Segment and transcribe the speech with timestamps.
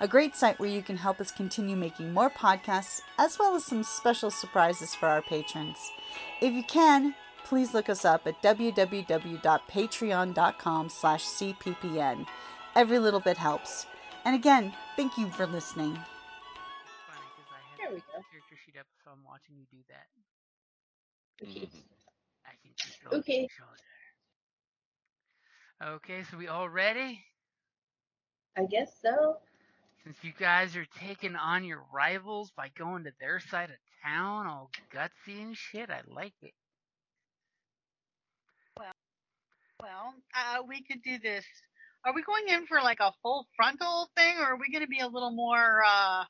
[0.00, 3.64] a great site where you can help us continue making more podcasts, as well as
[3.64, 5.78] some special surprises for our patrons.
[6.40, 12.26] If you can, please look us up at www.patreon.com slash cppn.
[12.74, 13.86] Every little bit helps.
[14.24, 15.94] And again, thank you for listening.
[15.94, 16.04] funny
[17.36, 18.06] because I had There we go.
[18.30, 20.06] character sheet up, so I'm watching you do that.
[21.46, 21.62] Mm-hmm.
[21.64, 21.70] Okay.
[22.44, 22.72] I can
[23.18, 23.48] Okay.
[25.82, 27.22] Okay, so we all ready?
[28.56, 29.36] I guess so.
[30.06, 34.46] Since you guys are taking on your rivals by going to their side of town,
[34.46, 36.54] all gutsy and shit, I like it.
[39.82, 41.44] Well, uh, we could do this.
[42.04, 44.88] Are we going in for like a full frontal thing, or are we going to
[44.88, 45.82] be a little more?
[45.84, 46.24] uh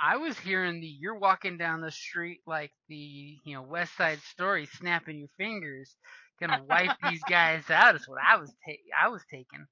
[0.00, 4.20] I was hearing the you're walking down the street like the you know West Side
[4.20, 5.94] Story, snapping your fingers,
[6.40, 7.94] gonna wipe these guys out.
[7.94, 9.66] Is what I was ta- I was taking.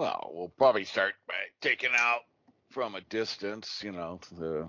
[0.00, 2.20] Well, we'll probably start by taking out
[2.70, 4.66] from a distance, you know, the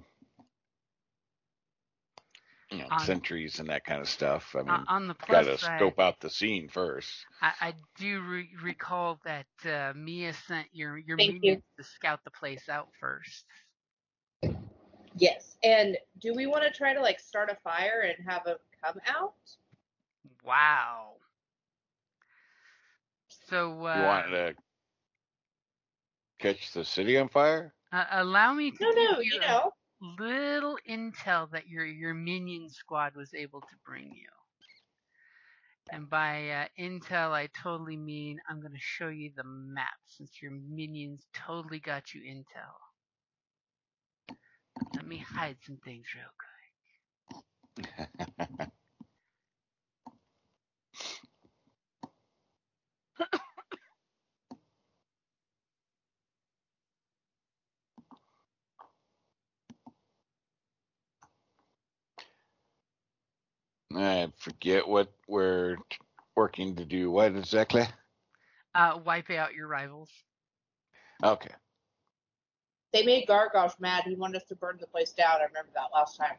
[2.69, 4.53] you know, On- sentries and that kind of stuff.
[4.59, 7.25] I mean, on the plus gotta side, scope out the scene first.
[7.41, 11.63] I, I do re- recall that uh, Mia sent your your Thank you.
[11.77, 13.45] to scout the place out first.
[15.15, 15.55] Yes.
[15.63, 18.99] And do we want to try to like start a fire and have them come
[19.07, 19.35] out?
[20.45, 21.13] Wow.
[23.47, 24.55] So uh, you want to
[26.41, 27.75] catch the city on fire?
[27.93, 29.73] uh, allow me to No, no, give you a know.
[30.01, 34.29] little intel that your your minion squad was able to bring you.
[35.91, 40.41] And by uh, intel, I totally mean I'm going to show you the map since
[40.41, 42.75] your minions totally got you intel.
[44.95, 46.57] Let me hide some things real quick.
[63.97, 65.77] I forget what we're
[66.35, 67.11] working to do.
[67.11, 67.83] What exactly?
[68.73, 70.09] Uh, wipe out your rivals.
[71.23, 71.51] Okay.
[72.93, 74.03] They made Gargosh mad.
[74.05, 75.41] He wanted us to burn the place down.
[75.41, 76.35] I remember that last time.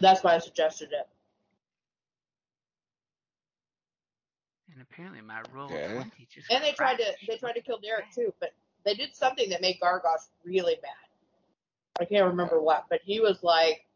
[0.00, 1.08] That's why I suggested it.
[4.72, 5.84] And apparently my roll Okay.
[5.86, 8.52] of 20 just And they tried to they tried to kill Derek too, but
[8.84, 10.92] they did something that made Gargosh really mad.
[11.98, 13.86] I can't remember what, but he was like,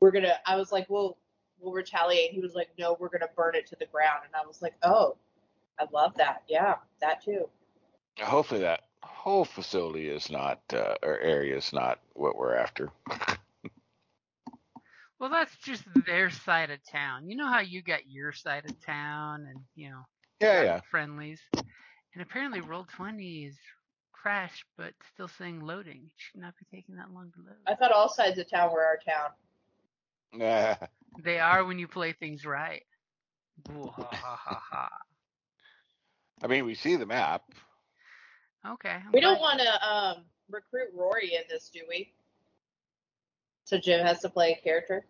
[0.00, 1.18] "We're gonna." I was like, "Well,
[1.64, 4.46] we'll retaliate." He was like, "No, we're gonna burn it to the ground." And I
[4.46, 5.16] was like, "Oh,
[5.78, 6.42] I love that.
[6.48, 7.48] Yeah, that too."
[8.20, 12.90] Hopefully that whole facility is not uh, or area is not what we're after.
[15.24, 17.28] Well, that's just their side of town.
[17.30, 20.02] You know how you got your side of town and, you know,
[20.40, 20.80] yeah, yeah.
[20.90, 21.40] friendlies.
[21.54, 23.56] And apparently roll 20 is
[24.12, 26.02] crashed but still saying loading.
[26.04, 27.56] It should not be taking that long to load.
[27.66, 29.30] I thought all sides of town were our town.
[30.34, 30.76] Nah.
[31.22, 32.82] They are when you play things right.
[33.68, 34.88] Boo, ha, ha, ha, ha.
[36.42, 37.42] I mean, we see the map.
[38.66, 38.90] Okay.
[38.90, 42.12] I'm We don't want to um, recruit Rory in this, do we?
[43.64, 45.06] So Jim has to play a character.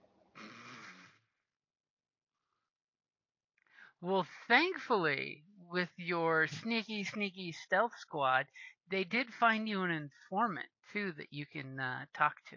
[4.03, 8.47] Well, thankfully, with your sneaky, sneaky stealth squad,
[8.91, 12.57] they did find you an informant too that you can uh, talk to.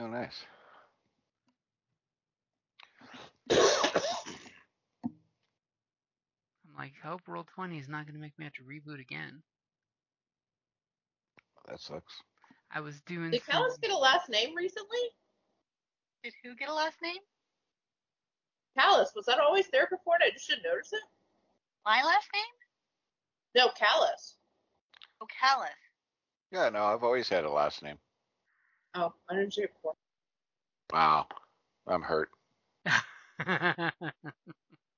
[0.00, 0.44] Oh, nice.
[3.50, 5.10] I'm
[6.78, 9.42] like, hope roll twenty is not going to make me have to reboot again.
[11.68, 12.14] that sucks.
[12.74, 13.30] I was doing.
[13.30, 14.98] Did some- Callus get a last name recently?
[16.22, 17.18] Did who get a last name?
[18.78, 21.02] Callus, was that always there before and I just didn't notice it?
[21.84, 22.42] My last name?
[23.54, 24.34] No, Callus.
[25.20, 25.68] Oh, Callus.
[26.50, 27.98] Yeah, no, I've always had a last name.
[28.96, 29.92] Oh, 104.
[30.92, 31.26] Wow,
[31.86, 32.30] I'm hurt.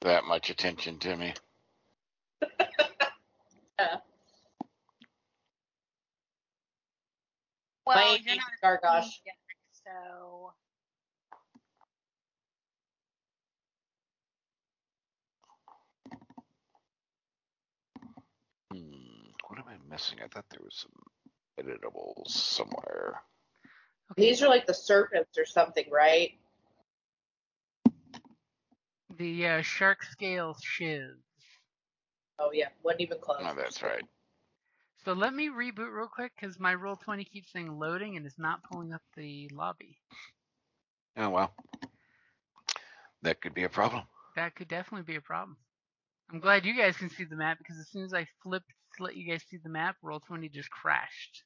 [0.02, 1.34] That much attention to me.
[3.80, 3.96] Yeah.
[7.86, 9.20] Well, My you're not Gargosh.
[9.26, 9.34] yet,
[9.86, 10.52] so
[18.72, 20.18] Hmm, what am I missing?
[20.24, 20.92] I thought there was some
[21.66, 23.22] editables somewhere.
[24.16, 26.32] These are like the serpents or something, right?
[29.18, 31.16] The uh, shark scale shiz.
[32.38, 33.40] Oh yeah, wasn't even close.
[33.40, 34.04] Oh, that's right.
[35.04, 38.38] So let me reboot real quick because my roll 20 keeps saying loading and is
[38.38, 39.98] not pulling up the lobby.
[41.16, 41.52] Oh well,
[43.22, 44.04] that could be a problem.
[44.36, 45.56] That could definitely be a problem.
[46.30, 49.02] I'm glad you guys can see the map because as soon as I flipped to
[49.04, 51.44] let you guys see the map, roll 20 just crashed.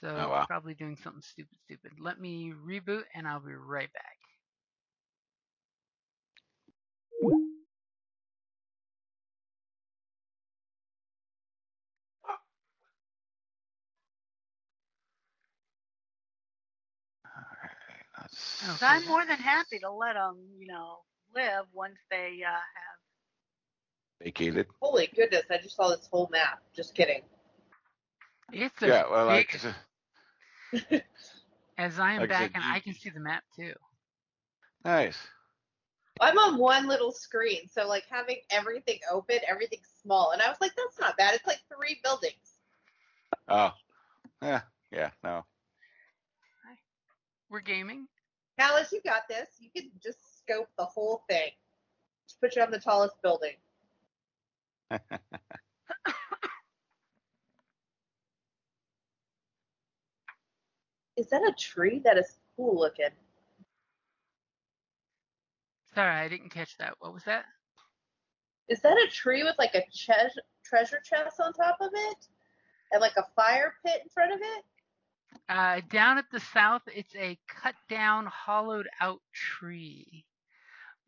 [0.00, 0.46] So Oh, wow.
[0.46, 1.92] probably doing something stupid, stupid.
[2.00, 4.18] Let me reboot and I'll be right back.
[18.64, 20.98] Oh, So I'm more than happy to let them, you know,
[21.34, 22.98] live once they uh, have.
[24.22, 24.66] vacated.
[24.80, 26.62] Holy goodness, I just saw this whole map.
[26.74, 27.22] Just kidding.
[28.52, 29.60] It's a Yeah, well, big, like,
[31.78, 33.74] as I am like back said, and you- I can see the map too.
[34.84, 35.18] nice.
[36.20, 40.60] I'm on one little screen, so like having everything open, everything's small, and I was
[40.60, 41.34] like, that's not bad.
[41.34, 42.58] It's like three buildings.
[43.48, 43.72] Oh,
[44.42, 45.44] yeah, yeah, no.
[47.50, 48.08] We're gaming.
[48.58, 49.48] Alice, you got this.
[49.58, 51.50] You can just scope the whole thing.
[52.26, 53.54] Just put you on the tallest building.
[61.16, 62.00] Is that a tree?
[62.04, 63.08] That is cool looking.
[65.94, 66.94] Sorry, I didn't catch that.
[66.98, 67.46] What was that?
[68.68, 70.28] Is that a tree with like a che-
[70.64, 72.26] treasure chest on top of it?
[72.92, 74.64] And like a fire pit in front of it?
[75.48, 80.24] Uh, down at the south, it's a cut down, hollowed out tree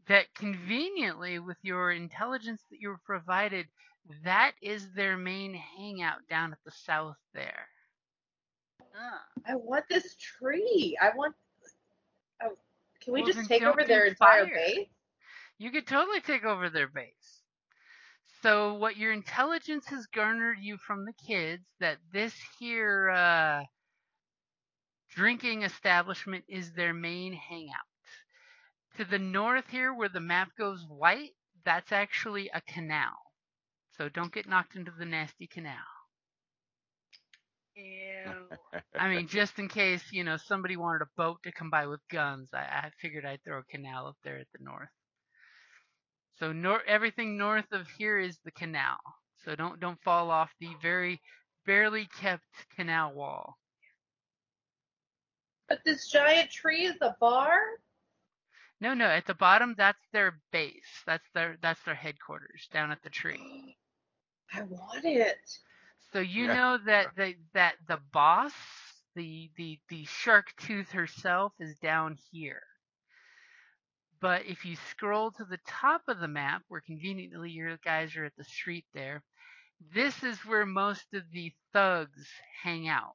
[0.08, 3.66] that conveniently, with your intelligence that you were provided,
[4.25, 7.66] that is their main hangout down at the south there.
[8.80, 10.96] Uh, I want this tree.
[11.00, 11.34] I want.
[12.42, 12.56] Oh,
[13.02, 14.54] can we Well, just take over their entire fire.
[14.54, 14.88] base?
[15.58, 17.42] You could totally take over their base.
[18.42, 23.62] So what your intelligence has garnered you from the kids that this here uh,
[25.18, 27.86] drinking establishment is their main hangout.
[28.96, 31.34] To the north here where the map goes white,
[31.64, 33.18] that's actually a canal.
[33.90, 35.86] So don't get knocked into the nasty canal.
[37.76, 38.48] ew.
[38.98, 42.00] I mean, just in case, you know, somebody wanted a boat to come by with
[42.10, 44.90] guns, I, I figured I'd throw a canal up there at the north.
[46.38, 48.98] So nor- everything north of here is the canal.
[49.44, 51.20] So don't don't fall off the very
[51.66, 53.58] barely kept canal wall.
[55.68, 57.60] But this giant tree is a bar?
[58.80, 61.02] No, no, at the bottom that's their base.
[61.06, 63.76] That's their that's their headquarters down at the tree.
[64.54, 65.58] I want it.
[66.12, 66.54] So you Yeah.
[66.54, 68.54] know that the that the boss,
[69.14, 72.62] the the the shark tooth herself is down here.
[74.20, 78.25] But if you scroll to the top of the map, where conveniently your guys are
[78.25, 79.22] at the street there,
[79.94, 82.26] this is where most of the thugs
[82.62, 83.14] hang out.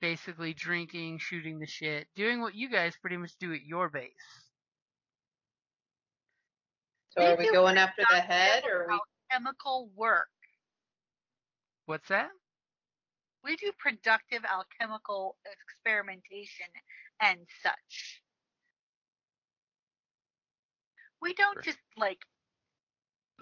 [0.00, 4.12] Basically drinking, shooting the shit, doing what you guys pretty much do at your base.
[7.16, 8.98] So are we going after the head or are we
[9.30, 10.28] Chemical work.
[11.86, 12.30] What's that?
[13.44, 16.66] We do productive alchemical experimentation
[17.20, 18.22] and such.
[21.20, 21.62] We don't Sure.
[21.62, 22.24] just like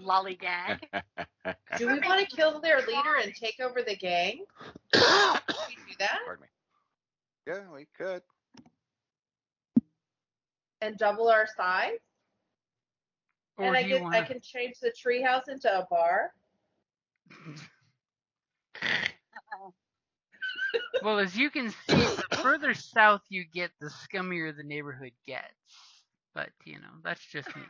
[0.00, 0.80] lollygag.
[1.78, 4.44] do we want to kill their leader and take over the gang?
[4.92, 6.20] Can we do that?
[6.24, 6.48] Pardon me.
[7.46, 8.22] Yeah, we could.
[10.80, 11.98] And double our size?
[13.56, 14.18] Or and I do can wanna...
[14.18, 16.32] I can change the treehouse into a bar.
[21.02, 25.44] Well, as you can see, the further south you get, the scummier the neighborhood gets.
[26.34, 27.62] But, you know, that's just me.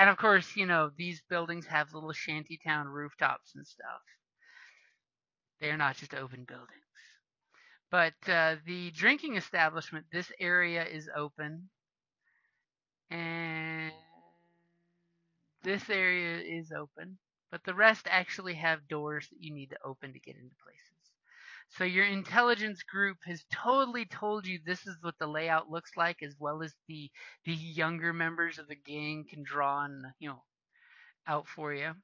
[0.00, 4.00] And of course, you know, these buildings have little shantytown rooftops and stuff.
[5.60, 6.70] They're not just open buildings.
[7.90, 11.68] But uh, the drinking establishment, this area is open.
[13.10, 13.92] And
[15.64, 17.18] this area is open.
[17.50, 20.99] But the rest actually have doors that you need to open to get into places.
[21.70, 26.22] So your intelligence group has totally told you this is what the layout looks like,
[26.22, 27.10] as well as the
[27.44, 30.44] the younger members of the gang can draw and you know
[31.26, 31.94] out for you.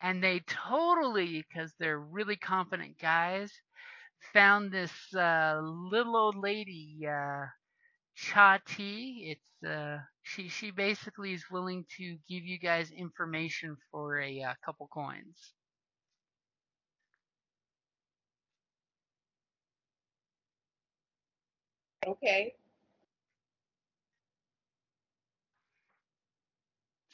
[0.00, 3.52] And they totally, because they're really confident guys,
[4.32, 7.46] found this uh, little old lady, uh.
[9.26, 14.54] It's uh, she she basically is willing to give you guys information for a uh,
[14.64, 15.54] couple coins.
[22.06, 22.54] Okay.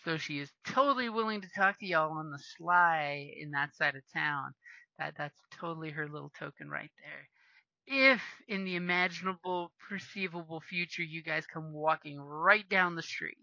[0.05, 3.97] So she is totally willing to talk to y'all on the sly in that side
[3.97, 4.55] of town.
[4.99, 7.29] That that's totally her little token right there.
[8.13, 13.39] If in the imaginable, perceivable future you guys come walking right down the street.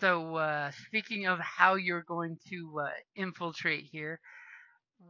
[0.00, 4.20] So uh, speaking of how you're going to uh, infiltrate here,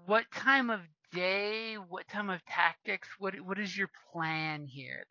[0.07, 0.81] what time of
[1.13, 5.07] day, what time of tactics, what what is your plan here?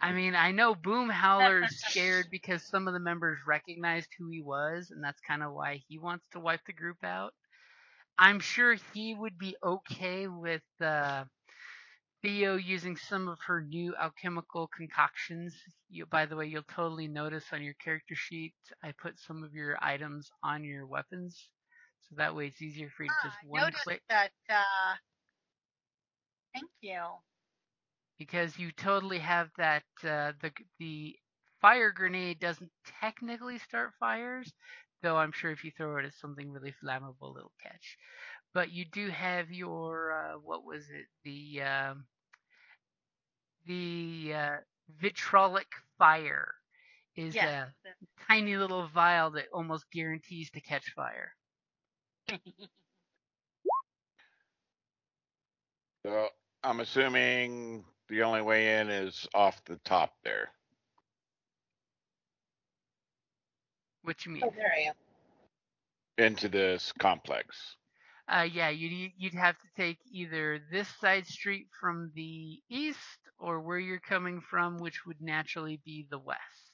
[0.00, 4.90] I mean, I know Boomhowler's scared because some of the members recognized who he was,
[4.90, 7.34] and that's kind of why he wants to wipe the group out.
[8.18, 11.24] I'm sure he would be okay with uh,
[12.22, 15.54] Theo using some of her new alchemical concoctions.
[15.88, 19.52] You, by the way, you'll totally notice on your character sheet, I put some of
[19.54, 21.50] your items on your weapons,
[22.08, 24.02] so that way it's easier for you to Ah, just one click.
[24.08, 24.32] that.
[24.48, 24.96] Uh,
[26.54, 27.02] thank you.
[28.18, 31.16] because you totally have that uh, the the
[31.60, 32.70] fire grenade doesn't
[33.00, 34.52] technically start fires,
[35.02, 37.96] though I'm sure if you throw it at something really flammable, it'll catch.
[38.54, 42.04] But you do have your uh, what was it the um,
[43.66, 44.56] the uh,
[45.00, 45.66] vitriolic
[45.98, 46.54] fire
[47.16, 47.44] is Yes.
[47.44, 47.72] a
[48.28, 51.32] tiny little vial that almost guarantees to catch fire.
[56.06, 56.28] So
[56.64, 60.48] I'm assuming the only way in is off the top there.
[64.02, 64.42] What you mean?
[64.44, 64.94] Oh, there I am.
[66.18, 67.76] Into this complex.
[68.28, 73.60] Uh, yeah, you'd you'd have to take either this side street from the east, or
[73.60, 76.72] where you're coming from, which would naturally be the west.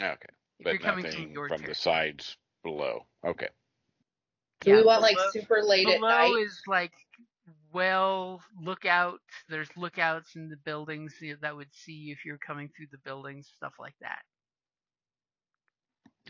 [0.00, 0.28] Okay.
[0.58, 3.06] If But you're coming nothing from your from the sides below.
[3.24, 3.48] Okay.
[4.60, 6.36] Do Yeah, we want like super late at below night?
[6.36, 6.92] is like
[7.72, 9.20] well lookout.
[9.48, 13.74] There's lookouts in the buildings that would see if you're coming through the buildings, stuff
[13.78, 14.22] like that.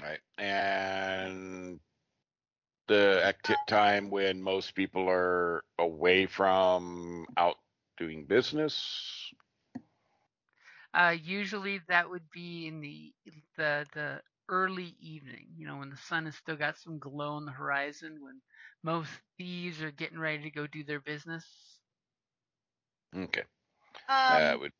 [0.00, 0.20] Right.
[0.38, 1.80] And
[2.88, 7.56] the acti- time when most people are away from out
[7.96, 9.32] doing business.
[10.94, 13.12] Uh, usually that would be in the
[13.56, 15.46] the the early evening.
[15.56, 18.40] You know, when the sun has still got some glow on the horizon, when
[18.82, 21.80] most thieves are getting ready to go do their business.
[23.14, 23.42] Okay.
[24.08, 24.72] Um, that would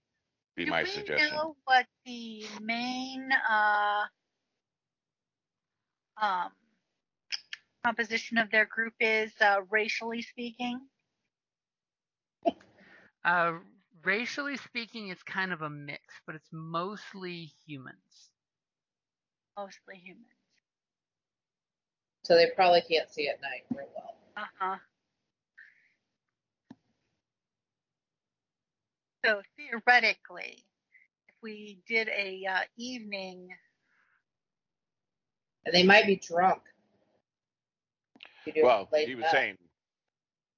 [0.57, 1.39] be do my we suggestion.
[1.39, 4.07] know what the main uh,
[6.21, 6.51] um,
[7.85, 10.81] composition of their group is, uh, racially speaking?
[13.25, 13.53] Uh,
[14.05, 18.31] racially speaking, it's kind of a mix, but it's mostly humans.
[19.57, 20.27] Mostly humans.
[22.25, 24.15] So they probably can't see at night real well.
[24.37, 24.77] Uh huh.
[29.25, 30.65] So theoretically,
[31.29, 33.49] if we did a uh, evening,
[35.67, 36.61] And they might be drunk.
[38.47, 39.33] You do it Well, he was enough.
[39.33, 39.57] saying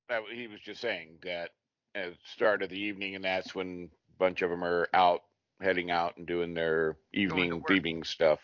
[0.08, 1.50] that he was just saying that
[1.94, 5.22] at the start of the evening, and that's when a bunch of them are out,
[5.60, 7.68] heading out and doing their evening work.
[7.68, 8.40] thieving stuff.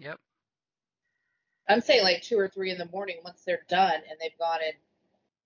[0.00, 0.18] Yep.
[1.68, 4.60] I'm saying like two or three in the morning once they're done and they've gone
[4.64, 4.74] and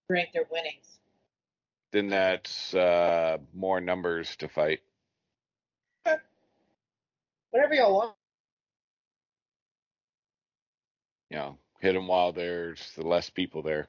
[0.08, 0.98] drank their winnings.
[1.92, 4.80] Then that's uh, more numbers to fight.
[7.50, 8.14] Whatever y'all want.
[11.30, 13.88] You know, hit them while there's the less people there.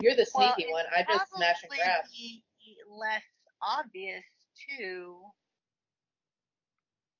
[0.00, 0.84] You're the well, sneaky one.
[0.96, 2.04] I just smash and probably grab.
[2.10, 2.42] be
[2.88, 3.22] less
[3.60, 4.22] obvious
[4.78, 5.16] too.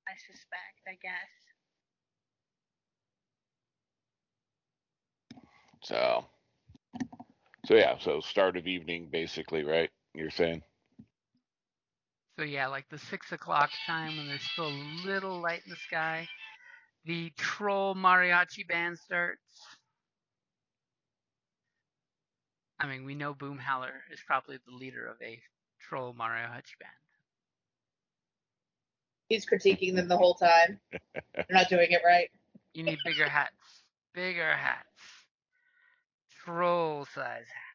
[0.08, 0.80] I suspect.
[0.86, 1.28] I guess.
[5.82, 6.24] So,
[7.64, 9.90] so yeah, so start of evening, basically, right?
[10.14, 10.62] You're saying?
[12.38, 15.76] So yeah, like the six o'clock time when there's still a little light in the
[15.76, 16.28] sky,
[17.06, 19.40] the troll mariachi band starts.
[22.78, 25.40] I mean, we know Boomhowler is probably the leader of a
[25.80, 26.92] troll mariachi band.
[29.28, 30.78] He's critiquing them the whole time.
[31.12, 32.30] They're not doing it right.
[32.74, 33.82] You need bigger hats.
[34.14, 34.86] Bigger hats.
[36.44, 37.65] Troll size hats.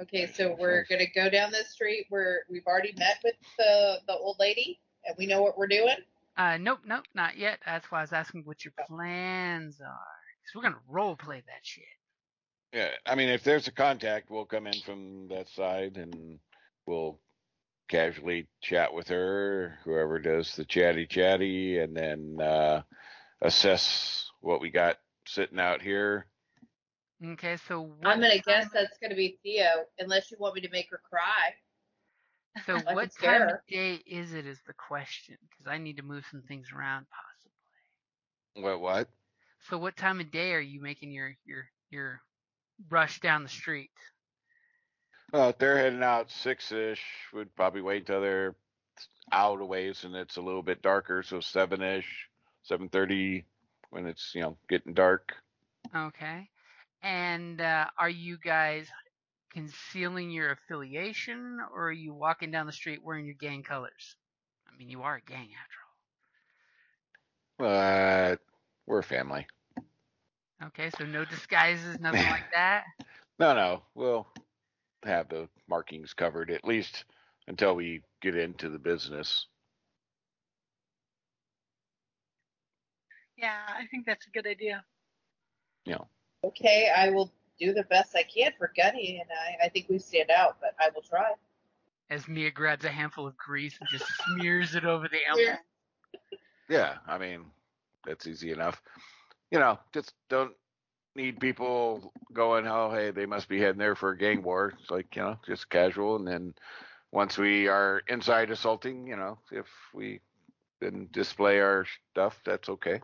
[0.00, 4.14] Okay, so we're gonna go down this street where we've already met with the the
[4.14, 5.96] old lady and we know what we're doing.
[6.36, 7.60] Uh, nope, nope, not yet.
[7.64, 10.16] That's why I was asking what your plans are.
[10.42, 11.84] Because we're gonna role play that shit.
[12.72, 16.40] Yeah, I mean, if there's a contact, we'll come in from that side and
[16.86, 17.20] we'll
[17.88, 22.82] casually chat with her, whoever does the chatty chatty, and then uh,
[23.42, 24.96] assess what we got
[25.26, 26.26] sitting out here.
[27.32, 30.60] Okay, so what I'm gonna guess time- that's gonna be Theo, unless you want me
[30.62, 31.54] to make her cry.
[32.66, 34.46] So what scare time of day is it?
[34.46, 38.62] Is the question because I need to move some things around possibly.
[38.64, 38.80] What?
[38.80, 39.08] What?
[39.68, 42.20] So what time of day are you making your your your
[42.90, 43.90] rush down the street?
[45.32, 47.02] Well, if they're heading out six ish,
[47.32, 48.54] we'd probably wait till they're
[49.32, 52.28] out a ways and it's a little bit darker, so seven ish,
[52.62, 53.44] seven thirty,
[53.90, 55.34] when it's you know getting dark.
[55.94, 56.48] Okay,
[57.04, 58.90] and uh, are you guys
[59.52, 64.16] concealing your affiliation, or are you walking down the street wearing your gang colors?
[64.68, 65.96] I mean, you are a gang after all.
[67.58, 68.40] But
[68.86, 69.46] we're family.
[70.62, 72.84] Okay, so no disguises, nothing like that.
[73.38, 74.28] No, no, we'll
[75.04, 77.04] have the markings covered at least
[77.46, 79.46] until we get into the business.
[83.36, 84.84] Yeah, I think that's a good idea.
[86.44, 89.98] Okay, I will do the best I can for Gunny, and I, I think we
[89.98, 91.32] stand out, but I will try.
[92.10, 95.58] As Mia grabs a handful of grease and just smears it over the emblem.
[96.68, 97.46] Yeah, I mean,
[98.06, 98.82] that's easy enough.
[99.50, 100.52] You know, just don't
[101.14, 104.74] need people going, oh, hey, they must be heading there for a gang war.
[104.80, 106.16] It's like, you know, just casual.
[106.16, 106.54] And then
[107.12, 110.20] once we are inside assaulting, you know, if we
[110.80, 113.00] then display our stuff, that's okay.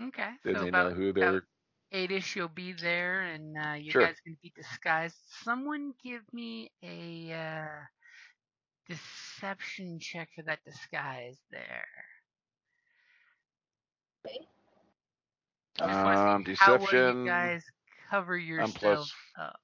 [0.00, 1.42] Okay, Then so they about, know who they're about
[1.94, 2.02] they're.
[2.02, 4.02] eight-ish you'll be there, and uh, you Sure.
[4.06, 5.16] guys can be disguised.
[5.42, 7.84] Someone give me a uh,
[8.88, 11.86] deception check for that disguise there.
[15.80, 17.18] I just wanna Um, see how well deception.
[17.24, 17.64] you guys
[18.10, 19.12] cover I'm plus.
[19.38, 19.60] up.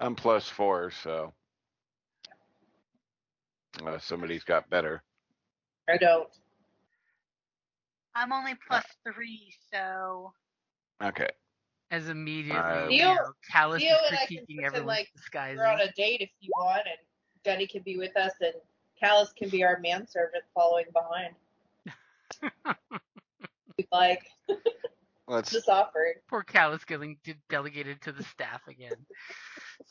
[0.00, 1.34] I'm plus four, so
[3.84, 5.02] uh, somebody's got better.
[5.88, 6.28] I don't.
[8.14, 10.32] I'm only plus three, so
[11.02, 11.28] Okay.
[11.90, 14.86] As immediately, Uh, you Theo- know, Callus Theo is and I can critiquing pretend everyone's
[14.98, 15.58] like disguises.
[15.58, 16.98] We're on a date if you want, and
[17.44, 18.54] Gunny can be with us, and
[19.00, 21.34] Callus can be our manservant following behind.
[23.92, 24.26] Like
[25.28, 25.50] Let's.
[25.52, 26.14] just offering.
[26.28, 27.18] Poor Callus getting
[27.50, 28.96] delegated to the staff again.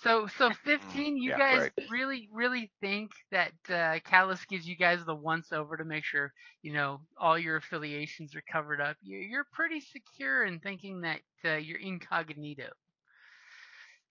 [0.04, 1.71] So, so 15, you Yeah, guys right.
[1.89, 6.32] really, really think that uh, Callus gives you guys the once over to make sure,
[6.62, 8.97] you know, all your affiliations are covered up.
[9.02, 12.69] You- You're pretty secure in thinking that uh, you're incognito.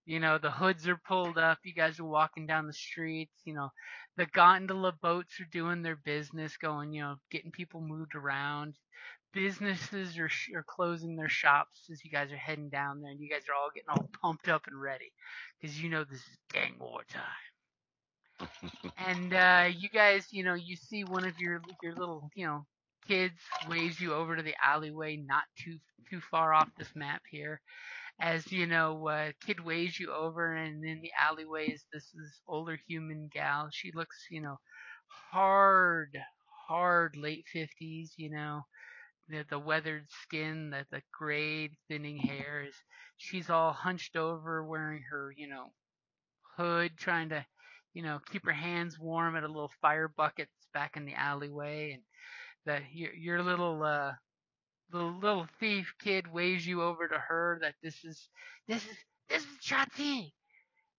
[0.07, 1.59] You know, the hoods are pulled up.
[1.65, 3.35] You guys are walking down the streets.
[3.45, 3.71] You know,
[4.17, 8.75] the gondola boats are doing their business, going, you know, getting people moved around.
[9.35, 13.31] Businesses are, are closing their shops as you guys are heading down there, and you
[13.31, 15.13] guys are all getting all pumped up and ready
[15.61, 17.23] because you know this is gang war time.
[18.99, 22.67] and uh, you guys, you know, you see one of your your little, you know,
[23.07, 25.79] kids waves you over to the alleyway, not too
[26.11, 27.61] too far off this map here.
[28.21, 32.41] As you know, uh, kid waves you over, and in the alleyway is this this
[32.47, 33.71] older human gal.
[33.71, 34.59] She looks, you know,
[35.09, 36.19] hard,
[36.69, 38.13] hard late fifties.
[38.19, 38.63] You know,
[39.29, 42.77] the the weathered skin, the the gray thinning hair is.
[43.19, 45.73] She's all hunched over, wearing her, you know,
[46.57, 47.47] hood, trying to,
[47.95, 51.15] you know, keep her hands warm at a little fire bucket that's back in the
[51.15, 52.03] alleyway, and
[52.67, 54.13] that your your little uh
[54.91, 58.29] the little thief kid waves you over to her that this is
[58.69, 58.97] this is
[59.29, 60.33] this is Chati.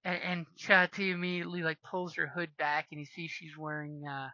[0.04, 4.30] And, and Chati immediately like pulls her hood back and you see she's wearing uh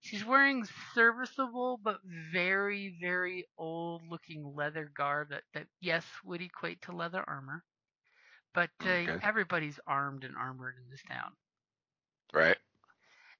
[0.00, 2.00] she's wearing serviceable but
[2.32, 7.64] very, very old looking leather garb that, that yes would equate to leather armor.
[8.54, 9.20] But uh, Okay.
[9.22, 11.32] everybody's armed and armored in this town
[12.32, 12.58] Right.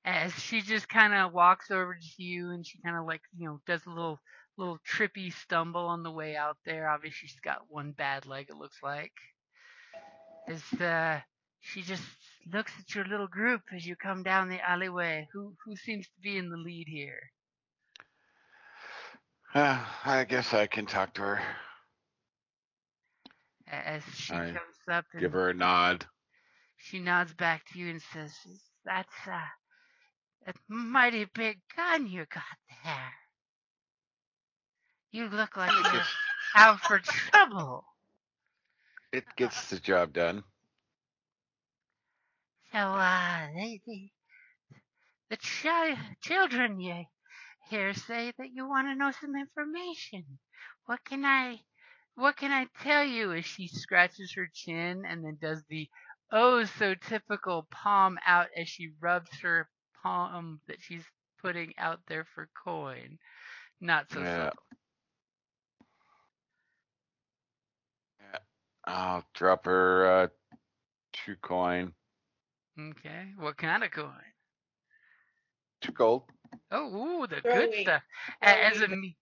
[0.04, 3.46] as she just kind of walks over to you and she kind of like you
[3.46, 4.18] know does a little
[4.56, 8.56] little trippy stumble on the way out there obviously she's got one bad leg it
[8.56, 9.12] looks like
[10.48, 11.20] as uh
[11.60, 12.02] she just
[12.52, 16.20] looks at your little group as you come down the alleyway who who seems to
[16.22, 17.20] be in the lead here
[19.54, 21.42] Uh, I guess I can talk to her.
[23.68, 26.06] As she I comes up and Give her a nod.
[26.76, 28.32] she nods back to you and says
[28.84, 29.48] that's uh
[30.46, 33.14] a mighty big gun you got there.
[35.14, 36.08] You look like you're
[36.56, 37.86] out for trouble.
[39.12, 40.44] it gets the job done.
[42.72, 44.10] So, uh, they, the,
[45.30, 47.04] the chi- children you
[47.70, 50.24] here say that you want to know some information.
[50.86, 51.60] What can I,
[52.16, 53.32] what can I tell you?
[53.32, 55.88] As she scratches her chin and then does the
[56.32, 59.68] oh so typical palm out as she rubs her
[60.02, 61.04] palm that she's
[61.42, 63.18] putting out there for coin.
[63.80, 64.24] Not so Yeah.
[64.24, 64.58] subtle.
[68.86, 70.28] I'll drop her uh,
[71.12, 71.92] two coin,
[72.78, 73.26] Okay.
[73.38, 74.10] What kind of coin?
[75.80, 76.24] two gold.
[76.70, 78.02] Oh, ooh, the Throwing- good stuff.
[78.42, 79.16] A- As throwing- imme-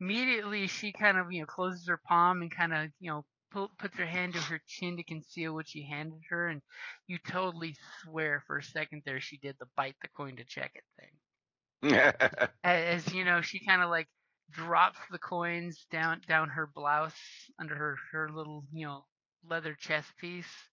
[0.00, 3.70] immediately she kind of you know closes her palm and kind of you know pull,
[3.78, 6.60] puts her hand to her chin to conceal what she handed her, and
[7.06, 10.72] you totally swear for a second there she did the bite the coin to check
[10.74, 11.92] it thing.
[11.92, 14.08] A- As you know, she kind of like
[14.50, 19.06] drops the coins down down her blouse under her her little you know
[19.44, 20.70] leather chest piece.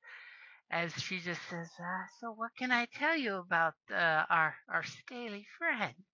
[0.72, 4.84] As she just says, uh, "So what can I tell you about uh, our our
[4.84, 6.06] scaly friends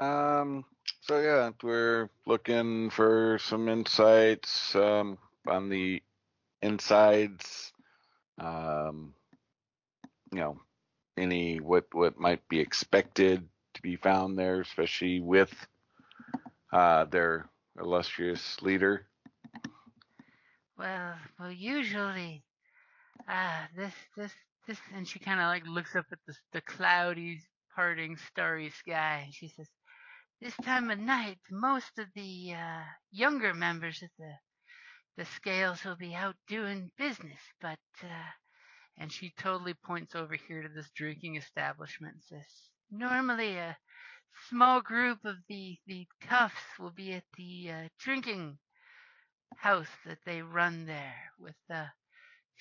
[0.00, 0.64] um.
[1.00, 6.02] So yeah, we're looking for some insights um, on the
[6.62, 7.72] insides.
[8.38, 9.14] Um,
[10.32, 10.58] you know,
[11.16, 13.48] any what what might be expected
[13.86, 15.54] be found there, especially with
[16.72, 19.06] uh, their illustrious leader.
[20.76, 22.42] Well, well, usually,
[23.28, 24.32] ah, this, this,
[24.66, 27.40] this, and she kind of like looks up at the the cloudy,
[27.76, 29.68] parting, starry sky, and she says,
[30.40, 34.32] "This time of night, most of the uh, younger members of the
[35.16, 38.30] the scales will be out doing business, but." Uh,
[38.98, 43.78] and she totally points over here to this drinking establishment and says, "Normally, a
[44.48, 48.58] small group of the the toughs will be at the uh, drinking."
[49.56, 51.86] house that they run there with a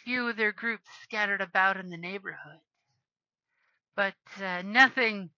[0.04, 2.60] few of their groups scattered about in the neighborhood.
[3.96, 5.30] But uh, nothing,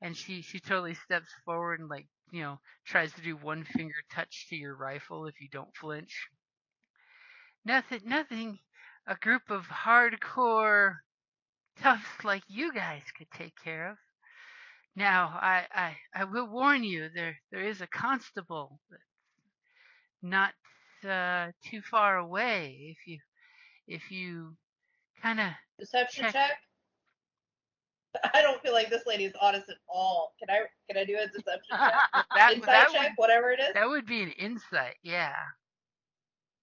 [0.00, 3.94] and she, she totally steps forward and like, you know, tries to do one finger
[4.12, 6.28] touch to your rifle if you don't flinch.
[7.64, 8.58] Nothing, nothing
[9.06, 10.96] a group of hardcore
[11.80, 13.98] toughs like you guys could take care of.
[14.96, 18.80] Now, I, I, I will warn you, there, there is a constable
[20.22, 20.54] not
[21.08, 23.18] uh, too far away if you
[23.86, 24.56] if you
[25.22, 26.32] kind of Deception Check.
[26.32, 26.58] check.
[28.34, 30.32] I don't feel like this lady is honest at all.
[30.38, 31.94] Can I can I do a deception check?
[32.34, 33.74] that Insight that check, would whatever it is.
[33.74, 35.34] that would be an insight, yeah,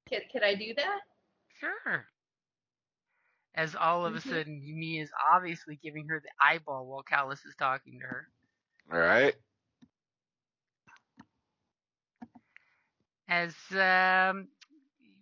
[0.10, 1.00] Can can I do that?
[1.60, 2.08] sure.
[3.56, 4.22] As all of a Mhm.
[4.22, 8.30] sudden, me is obviously giving her the eyeball while Callus is talking to her.
[8.92, 9.36] All right.
[13.28, 14.50] As um,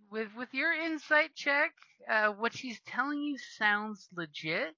[0.10, 1.74] with with your insight check,
[2.10, 4.76] uh, what she's telling you sounds legit,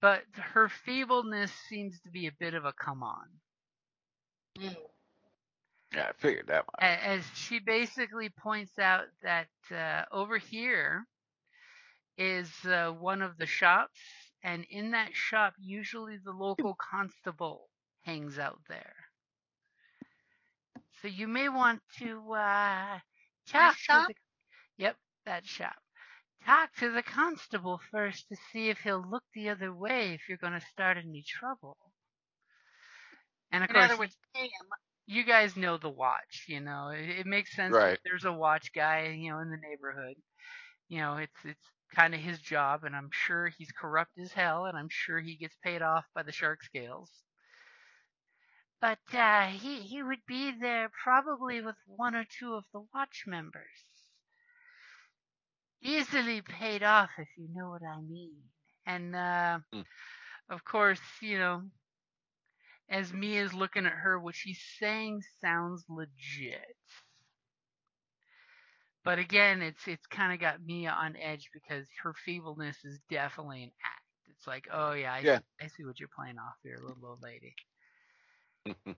[0.00, 3.40] but her feebleness seems to be a bit of a come on.
[4.58, 4.76] Mm.
[5.94, 6.80] Yeah, I figured that one.
[6.80, 11.06] As she basically points out that uh, over here
[12.16, 14.00] is uh, one of the shops,
[14.42, 17.70] and in that shop, usually the local constable
[18.02, 18.94] hangs out there.
[21.00, 23.00] So you may want to uh,
[23.46, 24.06] talk to shop?
[24.06, 24.14] the
[24.76, 25.82] yep that shop.
[26.44, 30.38] Talk to the constable first to see if he'll look the other way if you're
[30.38, 31.76] going to start any trouble.
[33.52, 34.68] And of In course, other words, pay him.
[35.06, 36.88] you guys know the watch, you know.
[36.88, 37.90] It, it makes sense Right.
[37.90, 40.16] that there's a watch guy, you know, in the neighborhood.
[40.88, 44.66] You know, it's it's kind of his job, and I'm sure he's corrupt as hell,
[44.66, 47.10] and I'm sure he gets paid off by the shark scales.
[48.80, 53.24] But uh, he he would be there probably with one or two of the watch
[53.26, 53.86] members.
[55.82, 58.42] Easily paid off, if you know what I mean.
[58.86, 59.82] And uh, Hmm.
[60.48, 61.62] of course, you know,
[62.88, 66.76] as Mia's looking at her, what she's saying sounds legit.
[69.04, 73.64] But again, it's it's kind of got Mia on edge because her feebleness is definitely
[73.64, 74.00] an act.
[74.30, 75.38] It's like, oh yeah, I, Yeah.
[75.38, 77.54] See, I see what you're playing off here, little old lady.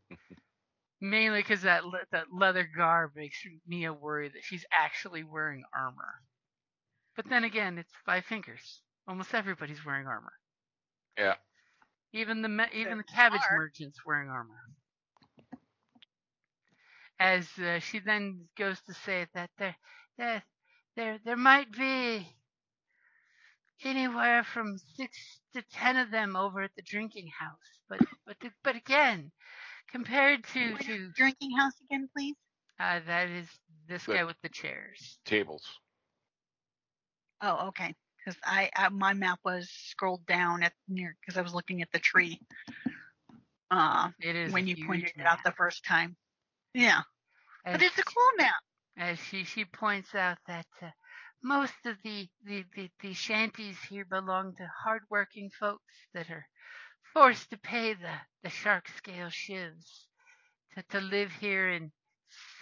[1.00, 6.22] Mainly because that le- that leather garb makes Mia worry that she's actually wearing armor.
[7.16, 8.80] But then again, it's five fingers.
[9.08, 10.32] Almost everybody's wearing armor.
[11.18, 11.34] yeah.
[12.12, 14.62] Even the me- even the cabbage merchants wearing armor.
[17.18, 19.76] As uh, she then goes to say that there,
[20.18, 20.42] there,
[20.96, 22.26] there, there might be
[23.84, 27.80] anywhere from six to ten of them over at the drinking house.
[27.88, 29.32] But but but again,
[29.90, 32.36] compared to Where's to drinking house again, please?
[32.80, 33.48] uh, that is
[33.88, 35.18] this The- guy with the chairs.
[35.24, 35.64] Tables.
[37.42, 37.94] Oh, okay.
[38.18, 41.92] Because I, I my map was scrolled down at near because I was looking at
[41.92, 42.40] the tree.
[43.70, 46.16] Uh, It is when you huge pointed it out the first time.
[46.76, 47.02] Yeah,
[47.64, 48.62] As but it's a cool map.
[48.96, 50.90] as she she points out that uh,
[51.42, 56.46] most of the, the, the, the shanties here belong to hardworking folks that are
[57.12, 60.06] forced to pay the, the shark scale shivs
[60.74, 61.92] to, to live here in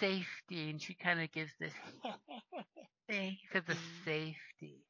[0.00, 0.70] safety.
[0.70, 1.74] And she kind of gives this
[3.52, 4.84] to the safety.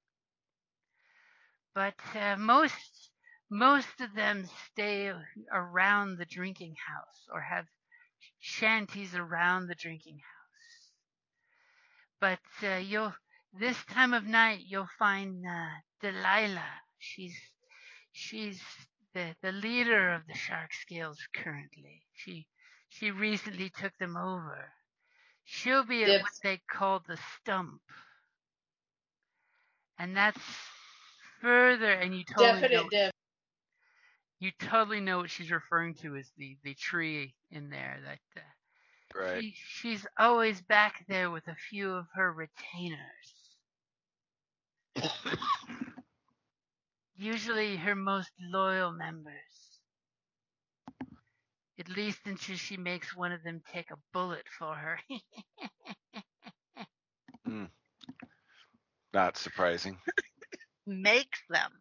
[1.75, 3.11] But uh, most
[3.51, 5.13] most of them stay
[5.53, 7.67] around the drinking house or have
[8.41, 10.91] shanties around the drinking house
[12.21, 13.15] but uh, you'll
[13.53, 15.69] this time of night you'll find uh,
[16.03, 16.81] Delilah.
[16.99, 17.37] She's
[18.13, 18.61] she's
[19.15, 22.03] the the leader of the shark scales currently.
[22.15, 22.47] She
[22.89, 24.73] she recently took them over.
[25.45, 27.83] She'll be at what they call the stump,
[29.99, 30.41] and that's
[31.43, 31.93] further.
[31.93, 33.14] And you totally know Definite dip.
[34.45, 38.21] You totally know what she's referring to as the the tree in there that.
[38.37, 38.41] Uh,
[39.15, 39.39] Right.
[39.41, 42.99] she, she's always back there with a few of her retainers.
[47.17, 49.81] Usually her most loyal members.
[51.79, 54.99] At least until she makes one of them take a bullet for her.
[59.15, 59.99] Not surprising.
[60.87, 61.73] Makes them.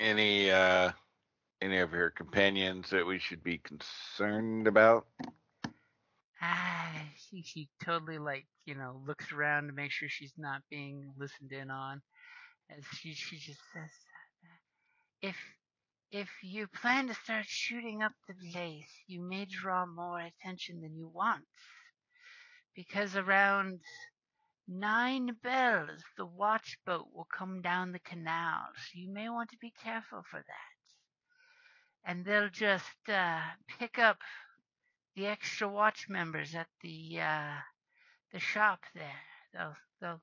[0.00, 0.92] Any uh
[1.62, 5.06] any of her companions that we should be concerned about?
[6.42, 11.12] ah, she, she totally like, you know, looks around to make sure she's not being
[11.18, 12.02] listened in on.
[12.70, 13.90] As she, she just says,
[15.22, 15.36] if
[16.10, 20.96] if you plan to start shooting up the place, you may draw more attention than
[20.96, 21.44] you want.
[22.74, 23.80] Because around
[24.70, 29.56] nine bells, the watch boat will come down the canal, so you may want to
[29.60, 32.08] be careful for that.
[32.10, 33.40] And they'll just uh,
[33.78, 34.18] pick up
[35.16, 37.56] the extra watch members at the uh,
[38.32, 39.22] the shop there.
[39.52, 40.22] They'll they'll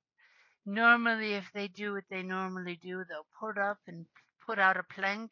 [0.65, 4.05] normally if they do what they normally do, they'll put up and
[4.45, 5.31] put out a plank,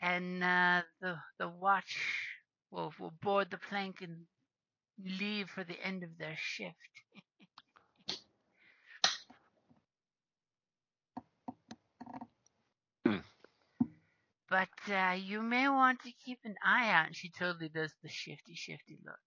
[0.00, 1.96] and uh, the the watch
[2.70, 4.26] will will board the plank and
[5.04, 6.76] leave for the end of their shift.
[14.50, 17.06] But uh, you may want to keep an eye out.
[17.08, 19.20] And she totally does the shifty, shifty look.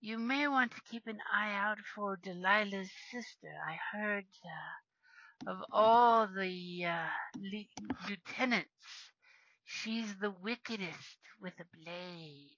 [0.00, 3.50] You may want to keep an eye out for Delilah's sister.
[3.68, 7.08] I heard uh, of all the uh,
[7.38, 8.70] le- lieutenants,
[9.64, 12.50] she's the wickedest with a blade.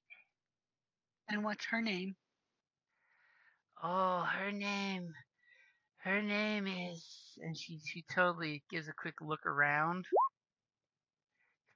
[1.31, 2.17] And what's her name?
[3.83, 5.15] Oh, her name,
[5.99, 7.05] her name is,
[7.43, 10.07] and she she totally gives a quick look around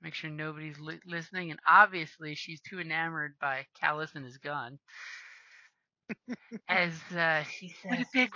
[0.04, 4.78] make sure nobody's li- listening, and obviously she's too enamored by Callus and his gun.
[6.68, 8.30] As uh, she What a big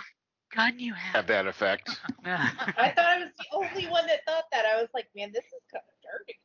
[0.53, 1.15] gun you have.
[1.15, 1.99] Have that effect.
[2.25, 4.65] I thought I was the only one that thought that.
[4.65, 6.39] I was like, man, this is kind of dirty.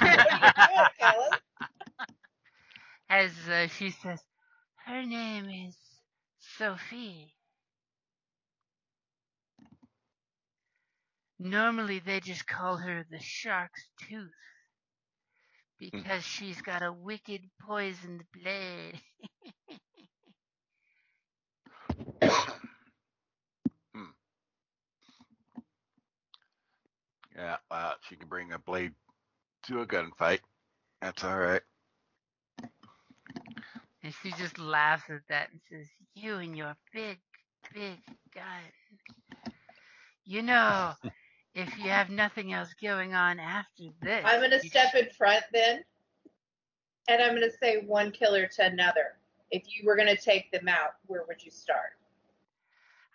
[0.00, 1.38] what are you doing, Callus?
[3.08, 4.20] as uh, she says,
[4.86, 5.76] her name is
[6.58, 7.34] Sophie.
[11.42, 14.30] Normally they just call her the shark's tooth
[15.80, 19.00] because she's got a wicked poisoned blade.
[23.94, 24.12] Hmm.
[27.36, 28.92] Yeah, well, she can bring a blade
[29.64, 30.40] to a gunfight.
[31.00, 31.62] That's all right.
[34.02, 37.18] And she just laughs at that and says, You and your big,
[37.74, 37.98] big
[38.34, 38.72] gun.
[40.24, 40.94] You know,
[41.54, 45.44] if you have nothing else going on after this, I'm gonna you step in front
[45.52, 45.84] then,
[47.08, 49.18] and I'm gonna say one killer to another.
[49.50, 51.92] If you were gonna take them out, where would you start?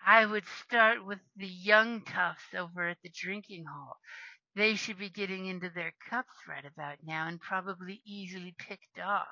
[0.05, 3.97] I would start with the young toughs over at the drinking hall.
[4.55, 9.27] They should be getting into their cups right about now and probably easily picked off.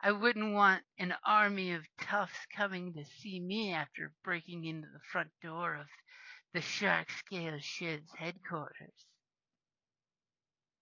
[0.00, 5.00] I wouldn't want an army of toughs coming to see me after breaking into the
[5.12, 5.86] front door of
[6.52, 9.06] the Shark Scale Shed's headquarters.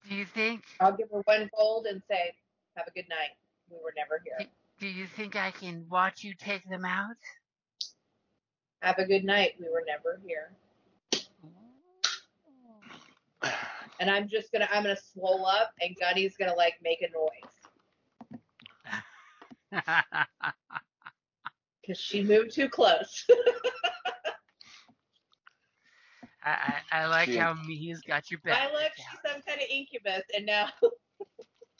[0.08, 2.34] Do you think I'll give her one gold and say,
[2.76, 3.30] "Have a good night."
[3.70, 4.48] We were never here.
[4.78, 7.16] do you think I can watch you take them out?
[8.82, 9.52] Have a good night.
[9.60, 10.50] We were never here.
[14.00, 17.52] And I'm just gonna I'm gonna swole up and Gunny's gonna like make a noise.
[21.82, 23.26] Because she moved too close.
[26.42, 28.58] I, I, I like She- how Mia's got your back.
[28.68, 30.68] I look, she's some kind of incubus and now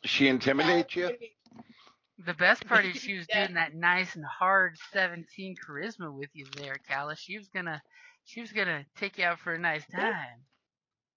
[0.04, 1.10] she intimidates you?
[2.26, 3.44] The best part is she was Yeah.
[3.46, 7.18] doing that nice and hard 17 charisma with you there, Callus.
[7.18, 7.80] She was gonna,
[8.24, 10.44] she was gonna take you out for a nice time.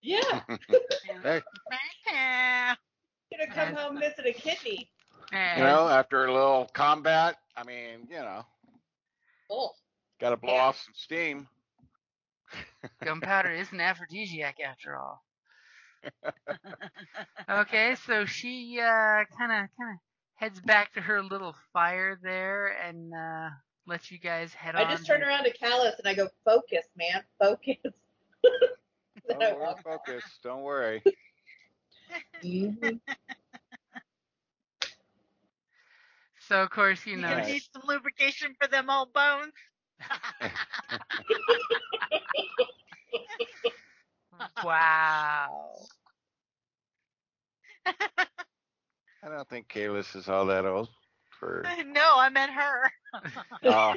[0.01, 0.41] Yeah.
[1.21, 1.41] Hey,
[3.31, 4.89] Gonna come home missing a kidney.
[5.31, 8.45] And you know, after a little combat, I mean, you know,
[9.49, 9.71] Oh.
[10.19, 10.61] got to blow Yeah.
[10.63, 11.47] off some steam.
[13.03, 15.23] Gunpowder is an aphrodisiac after all.
[17.49, 19.99] okay, so she uh, kind of, kind of
[20.35, 23.49] heads back to her little fire there and uh,
[23.87, 24.85] lets you guys head on.
[24.85, 27.77] I just turn to- around to Callus and I go, focus, man, focus.
[27.83, 30.43] Then Oh, we're focused.
[30.43, 31.01] Don't worry.
[36.47, 39.53] So of course, you You know, gonna need some lubrication for them old bones.
[44.63, 45.87] Wow.
[49.23, 50.89] I don't think Kalis is all that old
[51.39, 51.63] for.
[51.87, 52.91] no, I meant her.
[53.63, 53.93] Oh,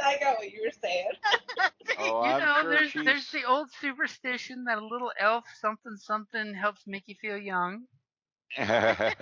[0.00, 1.10] I got what you were saying.
[1.98, 3.04] oh, you I'm know, sure there's she's.
[3.04, 7.84] there's the old superstition that a little elf something something helps make you feel young.
[8.58, 9.14] I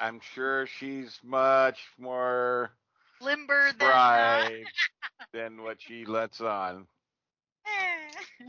[0.00, 2.70] I'm sure she's much more
[3.20, 4.48] Limber than uh,
[5.32, 6.86] than what she lets on.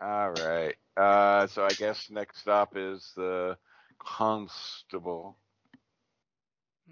[0.00, 0.74] All right.
[0.96, 3.58] Uh, so I guess next stop is the
[3.98, 5.38] constable.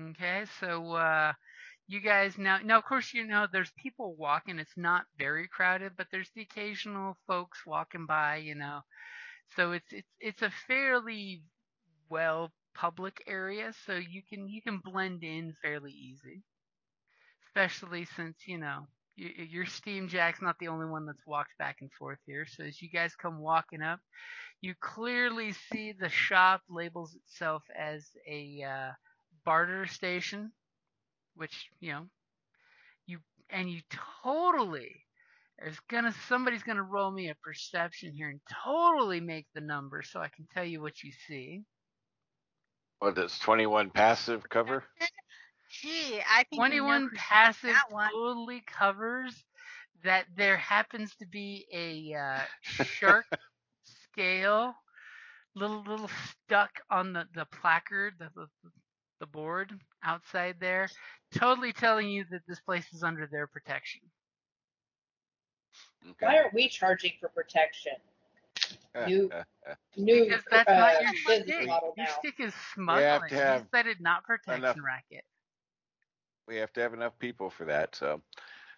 [0.00, 1.32] Okay, so uh
[1.86, 5.96] you guys now now of course you know there's people walking, it's not very crowded,
[5.96, 8.82] but there's the occasional folks walking by, you know.
[9.56, 11.42] So it's it's it's a fairly
[12.08, 16.42] well public area, so you can you can blend in fairly easy.
[17.46, 21.56] Especially since, you know, y- y- your steam jack's not the only one that's walked
[21.58, 22.46] back and forth here.
[22.46, 24.00] So as you guys come walking up,
[24.60, 28.92] you clearly see the shop labels itself as a uh,
[29.44, 30.52] barter station,
[31.34, 32.08] which you know,
[33.06, 33.80] you and you
[34.24, 35.06] totally
[35.58, 40.20] there's gonna somebody's gonna roll me a perception here and totally make the number so
[40.20, 41.64] I can tell you what you see.
[43.02, 44.84] What does 21 passive cover?
[45.70, 47.74] Gee, I think 21 passive
[48.12, 49.34] totally covers
[50.04, 52.40] that there happens to be a uh,
[52.84, 53.26] shark
[53.84, 54.74] scale
[55.56, 56.10] little little
[56.46, 58.46] stuck on the the placard the, the
[59.20, 59.72] the board
[60.04, 60.88] outside there
[61.34, 64.00] totally telling you that this place is under their protection
[66.20, 67.92] Why aren't we charging for protection?
[68.94, 69.32] You-
[69.96, 72.12] New because that's uh, not your business stick model your now.
[72.18, 72.54] stick is
[72.88, 75.24] have smuggling to you have said it not protection enough- racket
[76.46, 77.94] we have to have enough people for that.
[77.94, 78.20] So,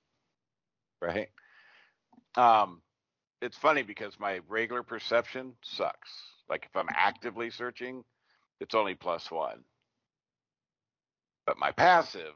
[1.00, 1.28] right.
[2.36, 2.82] Um,
[3.40, 6.10] it's funny because my regular perception sucks.
[6.48, 8.04] Like if I'm actively searching,
[8.60, 9.64] it's only plus one.
[11.46, 12.34] But my passive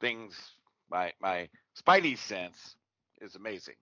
[0.00, 0.56] things,
[0.90, 1.48] my my
[1.80, 2.76] spidey sense
[3.20, 3.74] is amazing.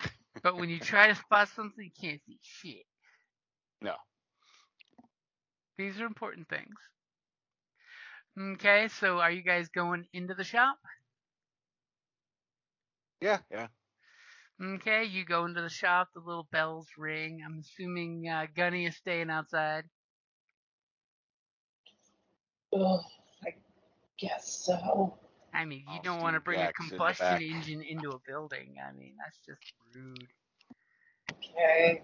[0.42, 2.86] but when you try to spot something you can't see shit
[3.82, 3.94] No.
[5.76, 6.74] These are important things.
[8.40, 10.76] Okay, so are you guys going into the shop?
[13.20, 13.68] Yeah, yeah.
[14.62, 17.40] Okay, you go into the shop, the little bells ring.
[17.44, 19.84] I'm assuming uh, Gunny is staying outside.
[22.72, 23.00] Ugh,
[23.44, 23.50] I
[24.18, 25.18] guess so.
[25.54, 28.76] I mean, you don't want to bring a Jack's in combustion engine into a building.
[28.86, 30.28] I mean, that's just rude.
[31.32, 32.02] Okay.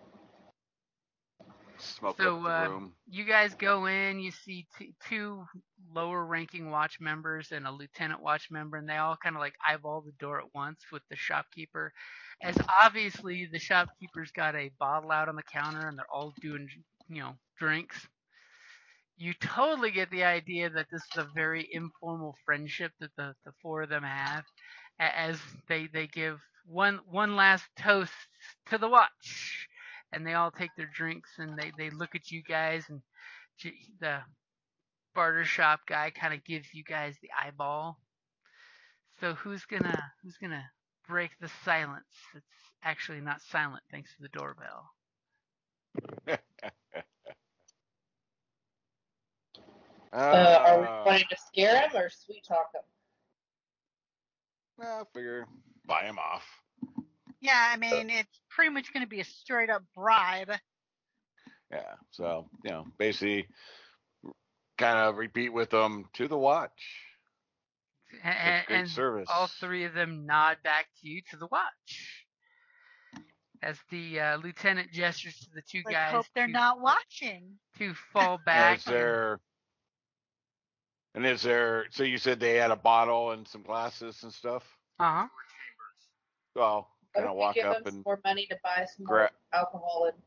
[1.78, 2.70] Smoke So, up the uh.
[3.10, 5.44] You guys go in, you see t- two
[5.92, 9.54] lower ranking watch members and a lieutenant watch member, and they all kind of like
[9.66, 11.92] eyeball the door at once with the shopkeeper.
[12.42, 16.68] As obviously the shopkeeper's got a bottle out on the counter and they're all doing,
[17.08, 18.06] you know, drinks.
[19.16, 23.52] You totally get the idea that this is a very informal friendship that the, the
[23.62, 24.44] four of them have
[24.98, 28.12] as they, they give one one last toast
[28.66, 29.68] to the watch
[30.12, 33.02] and they all take their drinks and they, they look at you guys and
[34.00, 34.20] the
[35.14, 37.98] barter shop guy kind of gives you guys the eyeball.
[39.20, 40.70] So who's gonna who's gonna
[41.08, 42.06] break the silence?
[42.34, 42.46] It's
[42.82, 44.90] actually not silent thanks to the doorbell.
[50.14, 52.82] Uh, are we trying to scare him or sweet talk him?
[54.80, 55.46] I figure
[55.86, 56.44] buy him off.
[57.40, 60.50] Yeah, I mean, it's pretty much going to be a straight up bribe.
[61.70, 61.94] Yeah.
[62.12, 63.46] So you know, basically,
[64.78, 66.70] kind of repeat with them to the watch.
[68.22, 69.28] And, great and service.
[69.32, 72.24] all three of them nod back to you to the watch.
[73.60, 77.54] As the uh, lieutenant gestures to the two Let's guys hope they're to, not watching.
[77.78, 78.78] to fall back.
[78.78, 79.40] Is there?
[81.14, 81.86] And is there?
[81.90, 84.64] So you said they had a bottle and some glasses and stuff.
[84.98, 85.28] Uh huh.
[86.56, 88.86] Well, Why kind of don't we walk give up him and more money to buy
[88.96, 90.22] some gra- alcohol and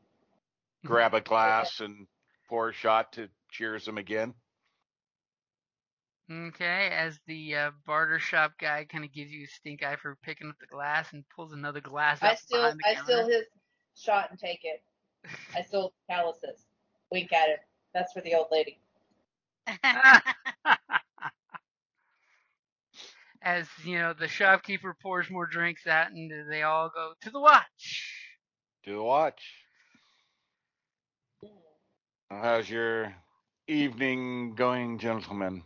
[0.86, 2.06] grab a glass and
[2.48, 4.34] pour a shot to cheers them again.
[6.30, 10.16] Okay, as the uh, barter shop guy kind of gives you a stink eye for
[10.22, 13.18] picking up the glass and pulls another glass I up still behind the I steal
[13.20, 13.32] counter.
[13.32, 13.44] his
[13.96, 14.82] shot and take it.
[15.56, 16.66] I still calluses.
[17.10, 17.56] Wink at him.
[17.94, 18.78] That's for the old lady.
[23.42, 27.40] as you know, the shopkeeper pours more drinks out, and they all go to the
[27.40, 28.14] watch.
[28.84, 29.42] To the watch.
[32.30, 33.14] How's your
[33.66, 35.62] evening going, gentlemen?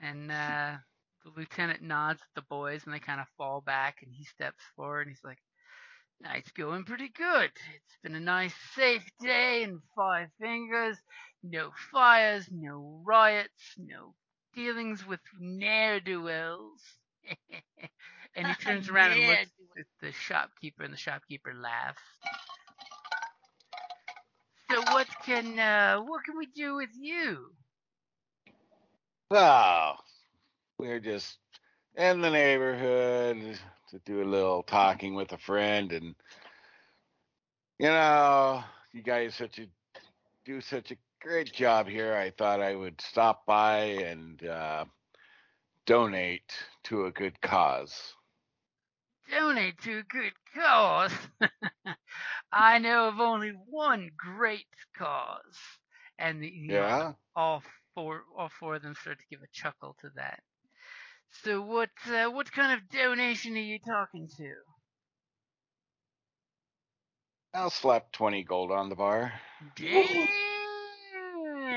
[0.00, 0.76] And uh,
[1.24, 4.62] the lieutenant nods at the boys, and they kind of fall back, and he steps
[4.74, 5.38] forward, and he's like,
[6.20, 7.50] "Night's going pretty good.
[7.74, 10.96] It's been a nice, safe day in Five Fingers.
[11.42, 14.14] No fires, no riots, no
[14.54, 16.82] dealings with ne'er do wells."
[18.34, 22.02] and he turns around and looks at the shopkeeper, and the shopkeeper laughs.
[24.70, 27.52] So what can uh, what can we do with you?
[29.30, 29.94] Oh,
[30.78, 31.38] we're just
[31.96, 33.58] in the neighborhood
[33.90, 36.14] to do a little talking with a friend, and
[37.78, 38.62] you know,
[38.92, 39.66] you guys such a
[40.44, 42.14] do such a great job here.
[42.14, 44.84] I thought I would stop by and uh,
[45.86, 46.52] donate
[46.84, 48.14] to a good cause.
[49.30, 51.12] donate to a good cause.
[52.52, 54.66] I know of only one great
[54.96, 55.58] cause,
[56.18, 57.14] and the, you know, Yeah.
[57.36, 57.62] all
[57.94, 60.42] four all four of them start to give a chuckle to that.
[61.30, 64.54] So what uh, what kind of donation are you talking to?
[67.54, 69.32] I'll slap twenty gold on the bar.
[69.76, 70.28] Damn!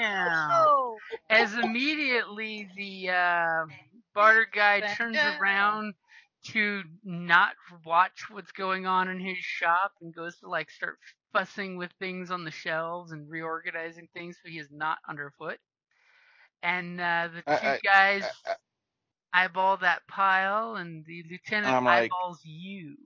[0.03, 0.97] Oh,
[1.29, 3.65] As immediately the uh,
[4.13, 5.93] barter guy turns around
[6.47, 7.53] to not
[7.85, 10.97] watch what's going on in his shop and goes to like start
[11.33, 15.57] fussing with things on the shelves and reorganizing things so he is not underfoot.
[16.63, 22.11] And uh, the two I- guys I- eyeball that pile, and the lieutenant I'm like-
[22.11, 22.97] eyeballs you.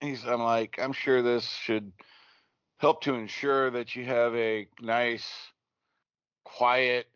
[0.00, 1.92] He's, I'm like, I'm sure this should
[2.80, 5.52] help to ensure that you have a nice,
[6.44, 7.08] quiet,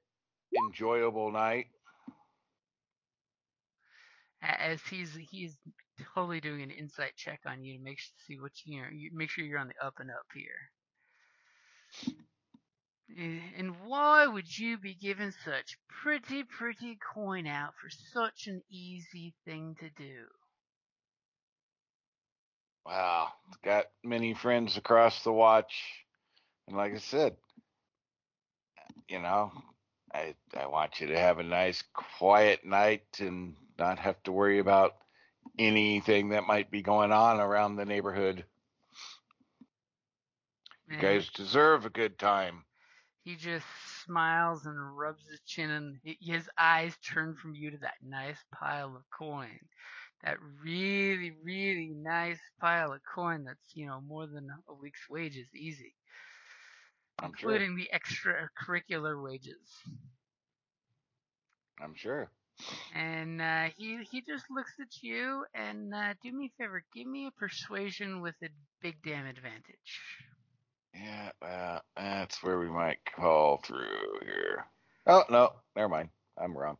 [0.57, 1.69] enjoyable night.
[4.43, 5.59] As he's he's
[6.15, 9.11] totally doing an insight check on you to make s- see what you know, you
[9.13, 10.71] make sure you're on the up and up here.
[13.17, 19.35] And why would you be giving such pretty, pretty coin out for such an easy
[19.45, 20.29] thing to do?
[22.85, 23.33] Wow,
[23.63, 25.75] got many friends across the watch,
[26.67, 27.37] and like I said,
[29.09, 29.53] you know,
[30.13, 31.83] I I want you to have a nice,
[32.19, 34.97] quiet night and not have to worry about
[35.59, 38.45] anything that might be going on around the neighborhood.
[40.89, 42.65] You guys deserve a good time.
[43.25, 43.67] he just
[44.05, 48.97] smiles and rubs his chin, and his eyes turn from you to that nice pile
[48.97, 49.59] of coin.
[50.25, 55.47] That really, really nice pile of coin that's, you know, more than a week's wages
[55.55, 55.95] easy.
[57.19, 57.55] I'm sure.
[57.55, 59.69] including the extracurricular wages.
[61.81, 62.31] I'm sure.
[62.95, 67.07] And uh, he he just looks at you and uh, do me a favor, give
[67.07, 68.49] me a persuasion with a
[68.81, 69.99] big damn advantage.
[70.95, 74.67] Yeah, uh, that's where we might call through here.
[75.07, 76.11] Oh no, never mind.
[76.39, 76.77] I'm wrong.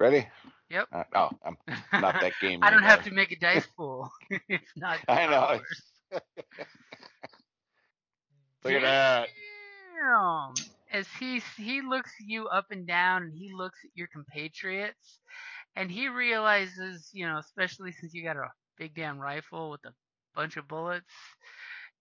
[0.00, 0.26] Ready?
[0.70, 0.88] Yep.
[0.90, 1.58] Uh, oh, I'm
[2.00, 2.60] not that game.
[2.62, 4.10] I don't have to make a dice pool.
[4.48, 4.98] it's not.
[5.08, 5.60] I know.
[8.64, 9.28] Look at that.
[10.00, 10.54] Damn.
[10.90, 15.18] As he he looks you up and down, and he looks at your compatriots,
[15.76, 18.48] and he realizes, you know, especially since you got a
[18.78, 19.92] big damn rifle with a
[20.34, 21.12] bunch of bullets,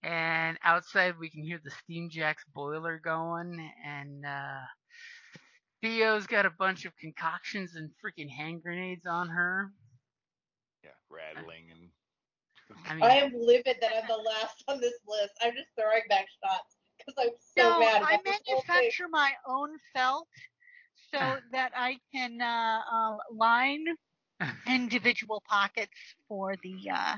[0.03, 4.61] and outside we can hear the steam jack's boiler going, and uh,
[5.81, 9.71] Theo's got a bunch of concoctions and freaking hand grenades on her.
[10.83, 11.89] Yeah, rattling and
[12.85, 15.33] I mean, I am livid that I'm the last on this list.
[15.41, 18.75] I'm just throwing back shots because I'm so no, mad I about this whole thing.
[18.75, 20.27] manufacture my own felt
[21.11, 21.19] so
[21.51, 23.85] that I can uh, uh, line
[24.67, 26.89] individual pockets for the.
[26.93, 27.17] Uh,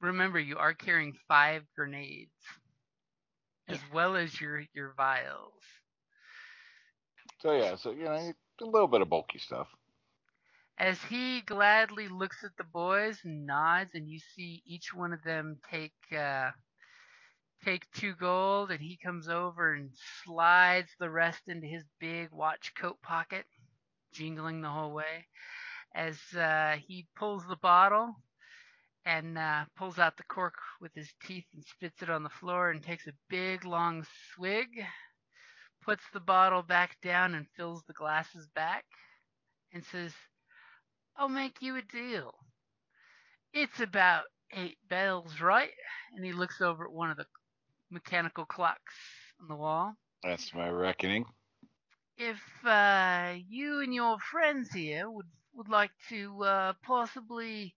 [0.00, 2.30] remember, you are carrying five grenades,
[3.68, 5.81] as well as your your vials.
[7.42, 8.12] So yeah, so you know,
[8.60, 9.66] a little bit of bulky stuff.
[10.78, 15.22] As he gladly looks at the boys and nods, and you see each one of
[15.24, 16.52] them take uh,
[17.64, 19.90] take two gold, and he comes over and
[20.24, 23.46] slides the rest into his big watch coat pocket,
[24.12, 25.26] jingling the whole way.
[25.94, 28.14] As uh, he pulls the bottle
[29.04, 32.70] and uh, pulls out the cork with his teeth and spits it on the floor
[32.70, 34.68] and takes a big long swig,
[35.84, 38.84] puts the bottle back down and fills the glasses back,
[39.72, 40.12] and says,
[41.16, 42.34] I'll make you a deal.
[43.52, 44.24] It's about
[44.54, 45.70] eight bells, right?
[46.14, 47.26] And he looks over at one of the
[47.90, 48.94] mechanical clocks
[49.40, 49.94] on the wall.
[50.22, 51.26] That's my reckoning.
[52.16, 57.74] If uh, you and your friends here would would like to uh, possibly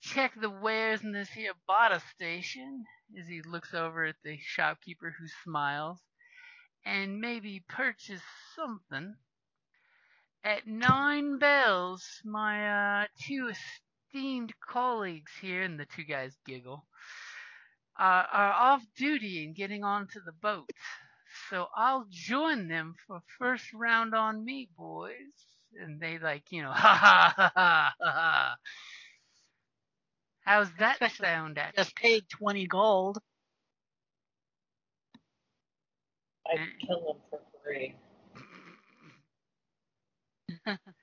[0.00, 2.84] check the wares in this here barter station,
[3.18, 5.98] as he looks over at the shopkeeper who smiles,
[6.88, 8.22] and maybe purchase
[8.56, 9.14] something.
[10.42, 13.52] At nine bells, my uh, two
[14.14, 16.86] esteemed colleagues here, and the two guys giggle,
[17.98, 20.70] uh, are off duty and getting onto the boat.
[21.50, 25.12] So I'll join them for first round on me, boys.
[25.78, 28.56] And they like, you know, ha ha ha ha ha.
[30.40, 33.18] How's that Especially sound at just paid 20 gold.
[36.48, 37.94] I'd kill him for free.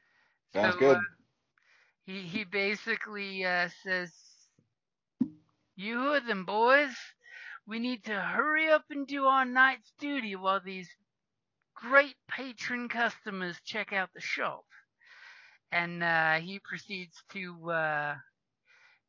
[0.54, 0.98] Sounds So, good.
[0.98, 1.02] uh,
[2.06, 4.14] he he basically uh, says,
[5.76, 6.96] "You heard them, boys.
[7.66, 10.96] We need to hurry up and do our night's duty while these
[11.76, 14.66] great patron customers check out the shop."
[15.72, 18.16] And uh, he proceeds to, uh,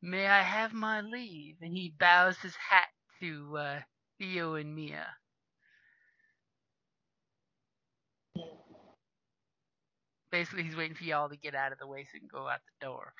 [0.03, 3.83] "May I have my leave?" And he bows his hat to uh,
[4.19, 5.17] Theo and Mia.
[10.31, 12.49] Basically, he's waiting for y'all to get out of the way so he can go
[12.49, 13.13] out the door.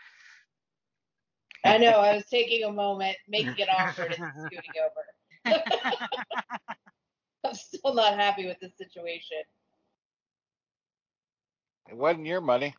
[1.65, 2.01] I know.
[2.01, 5.05] I was taking a moment, making it awkward, and scooting over.
[7.45, 9.39] I'm still not happy with this situation.
[11.89, 12.75] It wasn't your money.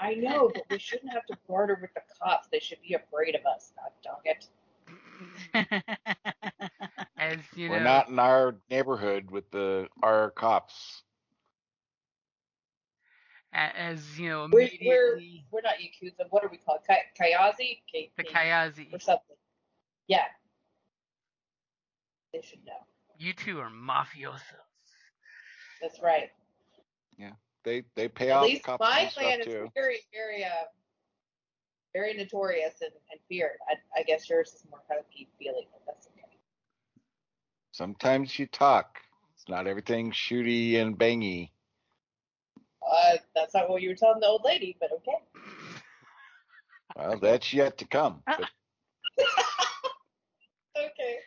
[0.00, 2.48] I know, but we shouldn't have to barter with the cops.
[2.48, 3.72] They should be afraid of us.
[3.76, 4.48] God dog it.
[7.18, 11.02] As you We're know, not in our neighborhood with the our cops.
[13.54, 16.26] A- as you know, We're, we're, immediately we're not Yakuza.
[16.30, 16.80] What are we called?
[16.86, 17.80] Kay- Kayazy?
[17.92, 19.36] Kay- the Kay- Kayazy, Or something.
[20.06, 20.24] Yeah.
[22.32, 22.72] They should know.
[23.18, 24.42] you two are mafiosos.
[25.80, 26.30] That's right.
[27.16, 27.32] Yeah.
[27.64, 29.70] They they pay At off least cops my and stuff clan is too.
[29.74, 30.48] very, very, uh,
[31.94, 33.58] very notorious and, and feared.
[33.68, 36.36] I, I guess yours is more kind of keep feeling, but that's okay.
[37.72, 38.98] Sometimes you talk.
[39.34, 41.50] It's not everything shooty and bangy.
[42.90, 45.18] Uh, that's not what you were telling the old lady, but okay.
[46.96, 48.22] Well, that's yet to come.
[48.26, 48.48] But
[50.76, 51.18] Okay.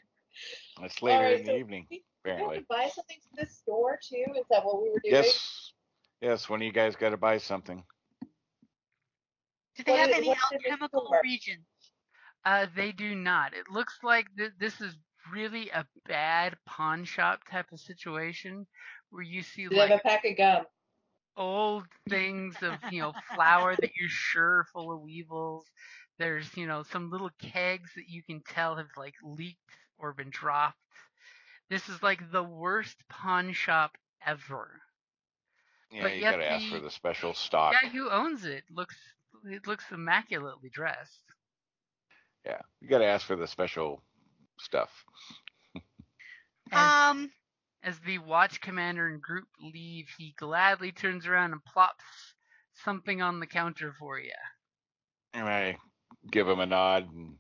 [0.82, 2.58] that's later right, in so the evening, we- You have apparently.
[2.60, 4.26] to buy something from this store too?
[4.38, 5.16] Is that what we were doing?
[5.16, 5.74] Yes,
[6.22, 6.50] yes.
[6.50, 7.84] When you guys got to buy something,
[9.76, 11.66] Do they What have is- any what's in the alchemical regions?
[12.46, 13.54] Uh, they do not.
[13.54, 14.98] It looks like th- this is
[15.32, 18.66] really a bad pawn shop type of situation
[19.12, 20.66] where you see Do they have like a pack of gum?
[21.38, 25.70] Old things of you know flour that you're sure full of weevils.
[26.20, 30.30] There's you know some little kegs that you can tell have like leaked or been
[30.30, 30.78] dropped.
[31.70, 34.82] This is like the worst pawn shop ever.
[35.92, 37.78] yeah, But you got to ask for the- the special stock.
[37.84, 38.98] Yeah, who owns it looks
[39.46, 41.24] it looks immaculately dressed.
[42.46, 44.02] Yeah, you got to ask for the special
[44.60, 45.06] stuff.
[46.72, 47.32] Um,
[47.84, 52.04] as the watch commander and group leave, he gladly turns around and plops
[52.74, 54.32] something on the counter for you.
[55.34, 55.78] And I
[56.30, 57.36] give him a nod and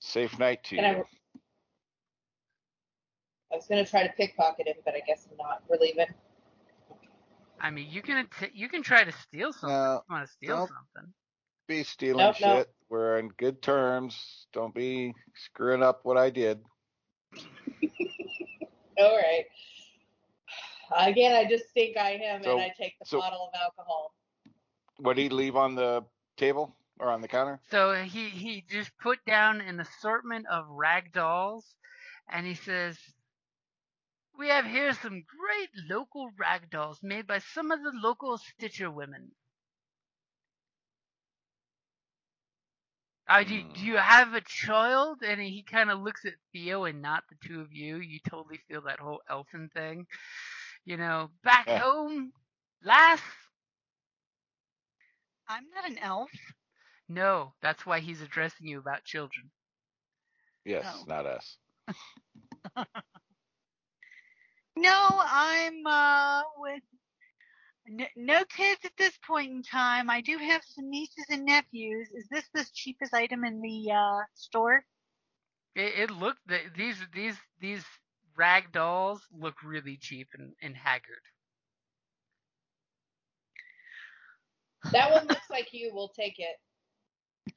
[0.00, 1.04] safe night to Can you.
[3.52, 5.62] I was gonna try to pickpocket him, but I guess I'm not.
[5.68, 6.06] We're leaving.
[7.60, 9.70] I mean, you can att- you can try to steal something.
[9.74, 10.68] No, if you want to steal nope.
[10.68, 11.12] something.
[11.66, 12.46] Be stealing Nope, shit.
[12.46, 12.68] nope.
[12.88, 14.46] We're on good terms.
[14.52, 16.62] Don't be screwing up what I did.
[18.98, 19.44] All right.
[20.96, 24.14] Again, I just stink eye him So- and I take the so- bottle of alcohol.
[24.96, 26.04] What did he leave on the
[26.36, 26.74] table?
[27.00, 27.60] or on the counter?
[27.70, 31.76] So he he just put down an assortment of rag dolls,
[32.28, 32.98] and he says,
[34.36, 38.90] "We have here some great local rag dolls made by some of the local Stitcher
[38.90, 39.30] women.
[43.28, 46.84] Uh, do, you- do you have a child?" And he kind of looks at Theo
[46.84, 47.98] and not the two of you.
[47.98, 50.06] You totally feel that whole elfin thing,
[50.88, 51.30] you know.
[51.44, 51.82] Back Yeah.
[51.82, 52.32] home,
[52.82, 53.20] lass.
[55.48, 56.30] I'm not an elf.
[57.08, 59.50] No, that's why he's addressing you about children.
[60.64, 61.06] Yes, Oh.
[61.06, 61.58] not us.
[64.76, 66.82] No, I'm uh with
[67.88, 70.10] n- no kids at this point in time.
[70.10, 72.08] I do have some nieces and nephews.
[72.10, 74.84] Is this the cheapest item in the uh store?
[75.74, 77.84] It, it looked th- these these these
[78.38, 81.22] rag dolls look really cheap and, and haggard.
[84.92, 85.92] That one looks like you.
[85.94, 86.56] We'll take it.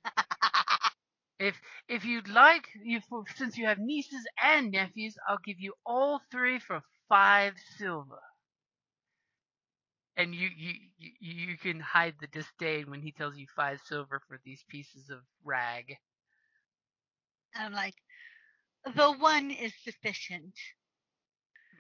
[1.40, 3.02] If if you'd like, you
[3.36, 8.22] since you have nieces and nephews, I'll give you all three for five silver.
[10.18, 14.20] And you you you, you can hide the disdain when he tells you five silver
[14.28, 15.98] for these pieces of rag.
[17.56, 17.96] I'm like,
[18.86, 20.54] the one is sufficient.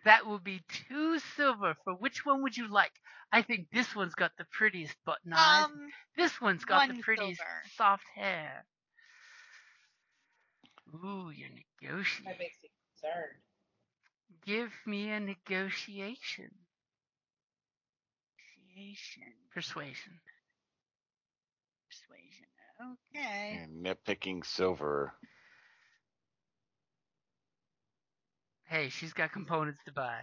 [0.05, 1.75] That will be two silver.
[1.83, 2.93] For which one would you like?
[3.31, 5.65] I think this one's got the prettiest button eyes.
[5.65, 7.63] Um, This one's got the prettiest silver.
[7.75, 8.65] soft hair.
[10.95, 11.49] Ooh, you're
[12.25, 12.37] That negotiating.
[12.39, 12.69] makes me
[13.01, 13.41] concerned.
[14.45, 16.51] Give me a negotiation.
[18.37, 20.19] negotiation, Persuasion.
[21.87, 22.47] persuasion.
[23.15, 23.63] Okay.
[23.63, 25.13] And nitpicking silver.
[28.71, 30.21] Hey, she's got components to buy.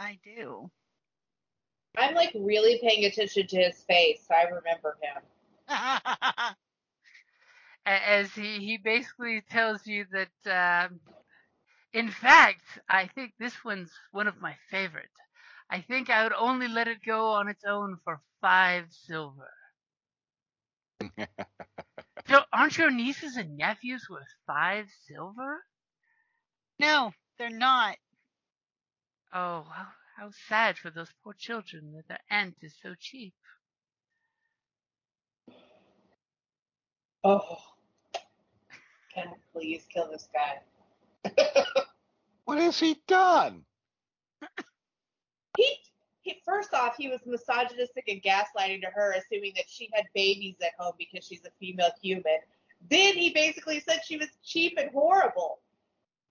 [0.00, 0.70] I do.
[1.98, 4.24] I'm like really paying attention to his face.
[4.26, 5.22] So I remember him.
[7.84, 11.00] As he, he basically tells you that, um,
[11.92, 15.10] in fact, I think this one's one of my favorite.
[15.68, 19.52] I think I would only let it go on its own for five silver.
[22.26, 25.62] so, aren't your nieces and nephews worth five silver?
[26.78, 27.96] No, they're not.
[29.32, 33.34] Oh, how, how sad for those poor children that their aunt is so cheap.
[37.24, 37.58] Oh,
[39.14, 41.32] can please kill this guy?
[42.44, 43.64] What has he done?
[45.56, 45.76] He,
[46.20, 50.56] he first off, he was misogynistic and gaslighting to her, assuming that she had babies
[50.62, 52.38] at home because she's a female human.
[52.90, 55.60] Then he basically said she was cheap and horrible.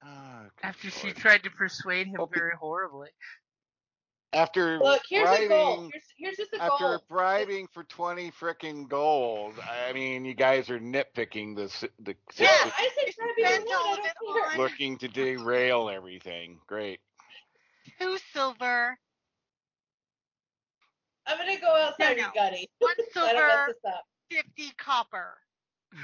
[0.06, 3.10] Ah, good After she tried to persuade him Well, be- very horribly.
[4.34, 5.76] after Look, here's a goal.
[5.78, 7.06] bribing- Here's, here's just a after goal.
[7.08, 11.82] bribing for twenty frickin' gold, I mean, you guys are nitpicking this.
[12.00, 13.76] the Yeah, situ- I said try to be Spend one.
[13.76, 14.52] all I don't care.
[14.52, 16.60] on- looking to derail everything.
[16.68, 17.00] Great.
[18.00, 18.98] Two silver,
[21.26, 22.42] I'm gonna go outside No, and no.
[22.42, 22.70] gutty.
[22.80, 24.04] one I don't mess silver, this up.
[24.30, 25.38] fifty copper.
[25.94, 25.98] A-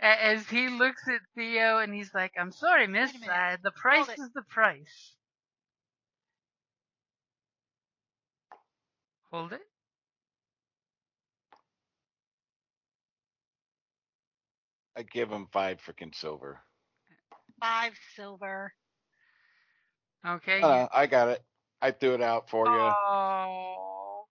[0.00, 3.28] As he looks at Theo and he's like, I'm sorry, miss, minute.
[3.28, 4.20] uh, the price it.
[4.20, 5.14] is the price.
[9.32, 9.60] Hold it.
[14.96, 16.60] I give him five frickin' silver.
[17.60, 18.72] Five silver.
[20.26, 20.60] Okay.
[20.60, 21.42] Uh, I got it.
[21.80, 22.72] I threw it out for you.
[22.72, 24.24] Oh.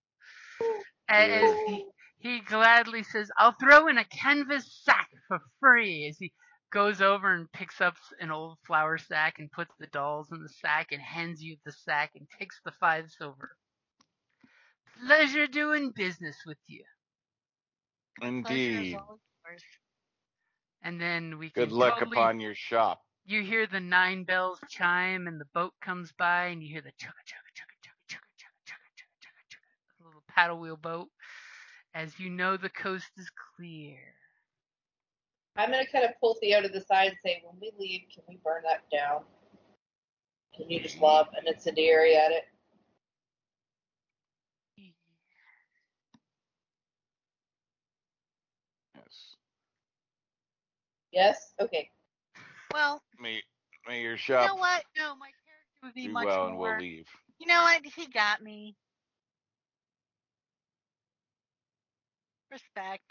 [1.09, 1.86] A- As he,
[2.28, 6.34] he gladly says, I'll throw in a canvas sack for free as he
[6.71, 10.49] goes over and picks up an old flour sack and puts the dolls in the
[10.49, 13.51] sack and hands you the sack and takes the five silver.
[15.05, 16.84] Pleasure doing business with you.
[18.21, 18.97] Indeed.
[20.84, 23.01] And then we can Good luck totally, upon your shop.
[23.25, 26.91] you hear the nine bells chime and the boat comes by and you hear the
[26.91, 31.09] chugga chugga chugga chugga chugga chugga chugga chugga chugga chugga little paddle wheel boat
[31.94, 33.98] as you know the coast is clear.
[35.56, 38.24] I'm gonna kind of pull Theo to the side and say, when we leave, can
[38.30, 39.24] we burn that down?
[40.56, 42.44] Can you just lob an incendiary at it?
[48.96, 49.36] Yes.
[51.12, 51.54] Yes?
[51.60, 51.90] Okay.
[52.74, 53.42] Well, May,
[53.88, 54.84] may your you know what?
[54.96, 57.08] No, my character would be do much well and we'll leave.
[57.40, 57.82] You know what?
[57.84, 58.76] He got me.
[62.52, 63.06] Respect.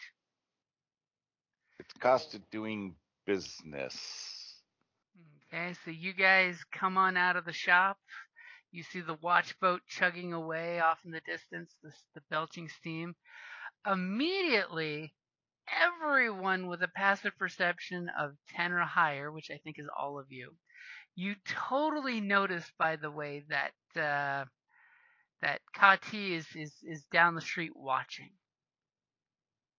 [1.78, 4.62] It's cost of doing business.
[5.52, 7.98] Okay, so you guys come on out of the shop.
[8.72, 13.14] You see the watch boat chugging away off in the distance, the, the belching steam.
[13.86, 15.14] Immediately,
[15.70, 20.26] everyone with a passive perception of 10 or higher, which I think is all of
[20.30, 20.54] you,
[21.14, 24.44] you totally notice, by the way, that uh,
[25.42, 28.30] that Kati is, is is down the street watching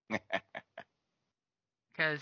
[0.10, 0.22] because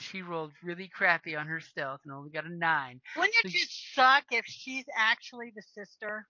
[0.02, 3.02] she rolled really crappy on her stealth and only got a nine.
[3.16, 6.28] Wouldn't it So- just suck if she's actually the sister?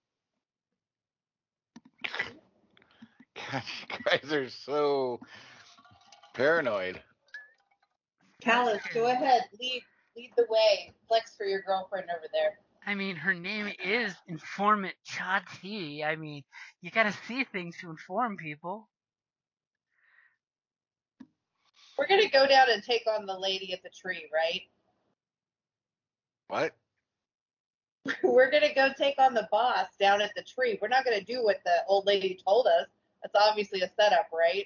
[3.51, 5.19] Gosh, you guys are so
[6.33, 7.01] paranoid.
[8.41, 9.81] Callis, go ahead, lead
[10.15, 10.93] lead the way.
[11.07, 12.59] Flex for your girlfriend over there.
[12.87, 16.05] I mean, her name is Informant Chati.
[16.05, 16.43] I mean,
[16.81, 18.87] you gotta see things to inform people.
[21.97, 24.61] We're gonna go down and take on the lady at the tree, right?
[26.47, 26.75] What?
[28.23, 30.77] We're gonna go take on the boss down at the tree.
[30.81, 32.87] We're not gonna do what the old lady told us.
[33.21, 34.65] That's obviously a setup, right?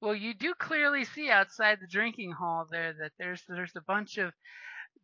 [0.00, 4.18] Well, you do clearly see outside the drinking hall there that there's there's a bunch
[4.18, 4.32] of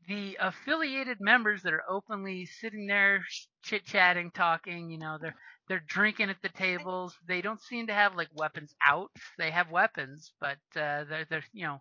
[0.07, 3.25] the affiliated members that are openly sitting there
[3.62, 4.91] chit chatting, talking.
[4.91, 5.37] You know, they're
[5.68, 7.16] they're drinking at the tables.
[7.26, 9.10] They don't seem to have like weapons out.
[9.38, 11.80] They have weapons, but uh, they're they're you know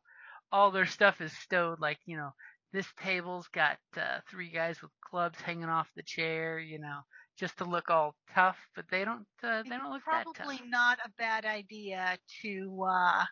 [0.51, 1.79] all their stuff is stowed.
[1.79, 2.31] Like you know,
[2.73, 6.59] this table's got uh, three guys with clubs hanging off the chair.
[6.59, 6.99] You know,
[7.37, 10.47] just to look all tough, but they don't uh, they don't look that tough.
[10.47, 13.25] Probably not a bad idea to uh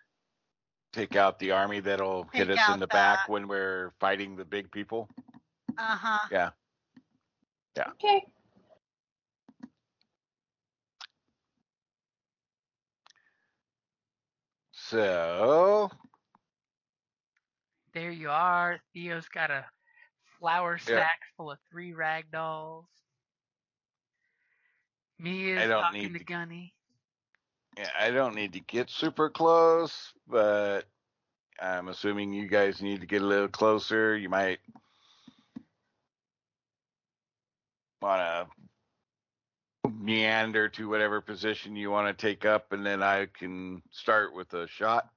[0.93, 4.45] Take out the army that'll hit us in out the back when we're fighting the
[4.45, 5.09] big people.
[5.77, 6.29] uh-huh.
[6.29, 6.51] Yeah.
[7.77, 7.91] Yeah.
[7.91, 8.25] Okay.
[14.91, 15.89] So
[17.93, 18.77] There you are.
[18.93, 19.65] Theo's got a
[20.37, 20.85] flour Yeah.
[20.97, 22.87] sack full of three rag dolls.
[25.17, 26.73] Mia's I don't talking to- Gunny.
[27.77, 30.81] yeah, I don't need to get super close, but
[31.57, 34.17] I'm assuming you guys need to get a little closer.
[34.17, 34.59] You might
[38.01, 38.47] want to
[40.01, 44.53] meander to whatever position you want to take up, and then I can start with
[44.53, 45.09] a shot.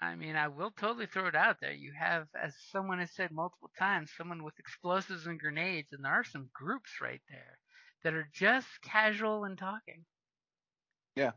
[0.00, 1.72] I mean, I will totally throw it out there.
[1.72, 6.12] You have, as someone has said multiple times, someone with explosives and grenades, and there
[6.12, 7.58] are some groups right there
[8.02, 10.04] that are just casual and talking.
[11.14, 11.32] Yeah.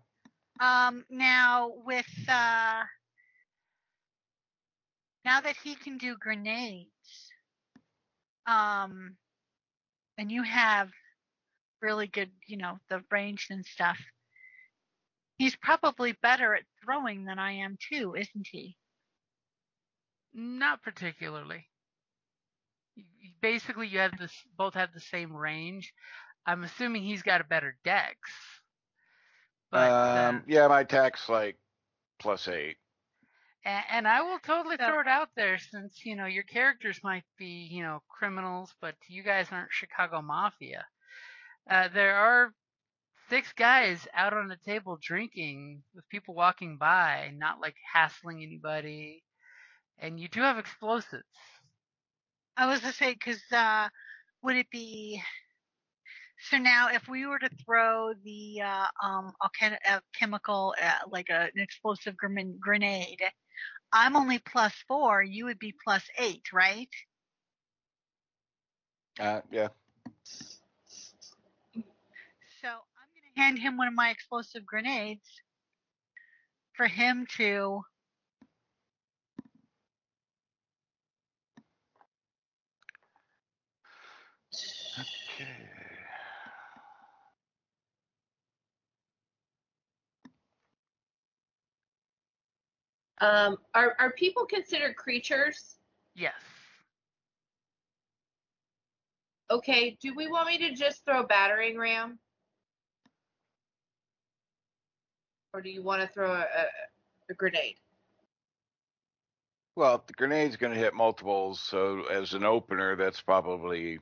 [0.60, 2.84] Um now with uh
[5.26, 7.32] now that he can do grenades,
[8.48, 9.18] um
[10.18, 10.90] and you have
[11.82, 14.00] really good, you know, the range and stuff.
[15.38, 18.78] He's probably better at throwing than I am too, isn't he?
[20.34, 21.68] Not particularly.
[22.98, 25.94] Y- y- Basically, you have this both have the same range.
[26.46, 28.18] I'm assuming he's got a better dex.
[29.72, 31.58] But uh, um, yeah, my attack's like
[32.20, 32.78] plus eight.
[33.66, 37.00] And, and I will totally So- throw it out there since, you know, your characters
[37.04, 40.86] might be, you know, criminals, but you guys aren't Chicago Mafia.
[41.70, 42.54] Uh, there are
[43.30, 49.24] six guys out on a table drinking with people walking by, not like hassling anybody.
[50.00, 51.24] And you do have explosives.
[52.58, 53.90] I was to say because uh,
[54.42, 55.22] would it be
[56.50, 61.30] so now if we were to throw the uh, um alchem- uh, chemical uh, like
[61.30, 63.22] a, an explosive gren- grenade,
[63.92, 65.24] I'm only plus four.
[65.24, 66.90] You would be plus eight, right?
[69.20, 69.70] Uh, yeah.
[72.62, 75.28] So I'm going to hand him one of my explosive grenades
[76.74, 77.82] for him to.
[85.00, 85.48] Okay.
[93.22, 95.76] Um, are are people considered creatures?
[96.16, 96.34] Yes.
[99.50, 99.98] Okay.
[100.02, 102.20] Do we want me to just throw battering ram,
[105.56, 106.66] or do you want to throw a, a,
[107.30, 107.78] a grenade?
[109.78, 114.00] Well, the grenade's going to hit multiples, so as an opener, that's probably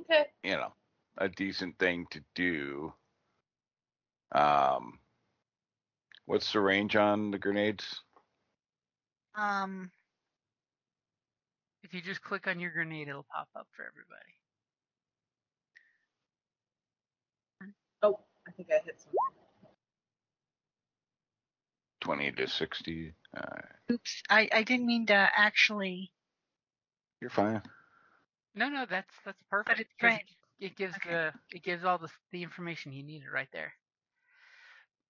[0.00, 0.26] Okay.
[0.44, 0.72] you know
[1.18, 2.92] a decent thing to do.
[4.32, 5.00] Um,
[6.26, 8.02] what's the range on the grenades?
[9.34, 9.90] Um,
[11.82, 14.34] If you just click on your grenade, it'll pop up for everybody.
[18.02, 19.35] Oh, I think I hit something.
[22.06, 23.14] Twenty to sixty.
[23.36, 26.12] Uh, oops, I, I didn't mean to actually.
[27.20, 27.62] you're fine.
[28.54, 29.80] No, no, that's that's perfect.
[29.80, 30.24] it's 'cause right.
[30.60, 31.16] it gives Okay.
[31.16, 33.74] the it gives all the the information he needed right there.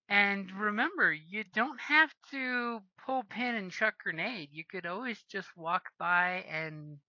[0.09, 4.51] And remember, you don't have to pull pin and chuck grenade.
[4.53, 7.01] You could always just walk by and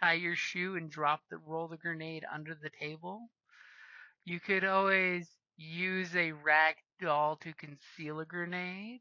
[0.00, 3.30] tie your shoe and drop the roll the grenade under the table.
[4.24, 9.00] You could always use a rag doll to conceal a grenade.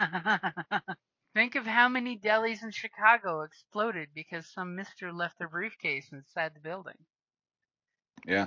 [1.34, 6.52] Think of how many delis in Chicago exploded because some mister left their briefcase inside
[6.54, 6.98] the building.
[8.26, 8.46] Yeah.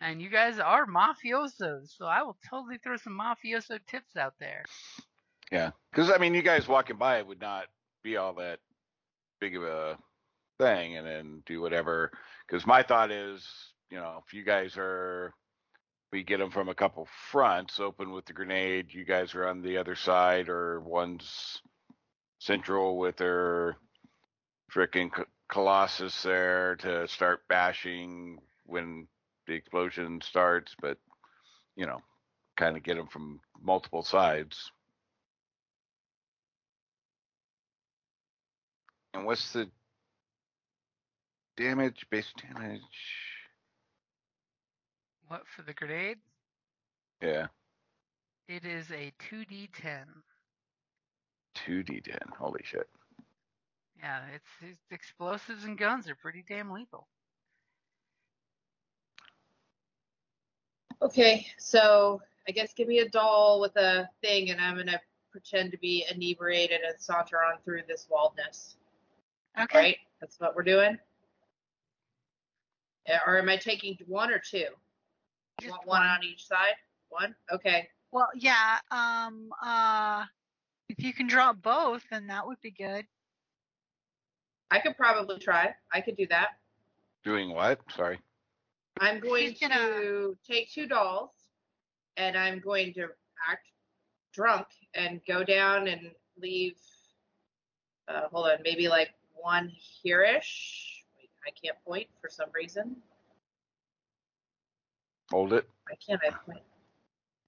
[0.00, 4.64] And you guys are mafiosos, so I will totally throw some mafioso tips out there.
[5.50, 5.70] Yeah.
[5.90, 7.66] Because I mean, you guys walking by it would not
[8.02, 8.58] be all that
[9.40, 9.96] big of a
[10.58, 12.10] thing, and then do whatever.
[12.46, 13.46] Because my thought is,
[13.90, 15.32] you know, if you guys are,
[16.12, 18.92] we get them from a couple fronts, open with the grenade.
[18.92, 21.60] You guys are on the other side, or one's
[22.38, 23.76] central with their
[24.72, 25.10] freaking
[25.48, 29.06] colossus there to start bashing when
[29.46, 30.74] the explosion starts.
[30.80, 30.98] But
[31.76, 32.00] you know,
[32.56, 34.70] kind of get them from multiple sides.
[39.14, 39.68] And what's the
[41.56, 42.06] damage?
[42.10, 42.80] Base damage?
[45.28, 46.18] What for the grenade?
[47.22, 47.46] Yeah,
[48.48, 50.04] It is a 2d10.
[51.54, 52.18] two D10.
[52.38, 52.88] Holy shit!
[53.98, 57.08] Yeah, it's, it's explosives and guns are pretty damn lethal.
[61.02, 65.00] Okay, so I guess give me a doll with a thing, and I'm gonna
[65.30, 68.76] pretend to be inebriated and saunter on through this wildness.
[69.60, 69.78] Okay.
[69.78, 69.96] Right?
[70.20, 70.98] That's what we're doing.
[73.08, 74.66] Uh, or am I taking one or two?
[75.60, 76.08] You Just want one one.
[76.08, 76.74] on each side?
[77.08, 77.34] One?
[77.52, 77.88] Okay.
[78.12, 78.78] Well, yeah.
[78.90, 79.50] Um.
[79.62, 80.24] Uh.
[80.88, 83.06] If you can draw both, then that would be good.
[84.70, 85.74] I could probably try.
[85.92, 86.58] I could do that.
[87.24, 87.80] Doing what?
[87.94, 88.18] Sorry.
[89.00, 91.30] I'm going gonna- to take two dolls
[92.16, 93.08] and I'm going to
[93.48, 93.68] act
[94.32, 96.76] drunk and go down and leave
[98.08, 99.70] uh, hold on, maybe like one
[100.02, 101.04] here-ish.
[101.18, 102.96] Wait, I can't point for some reason.
[105.30, 105.68] Hold it.
[105.88, 106.62] Why can't I point?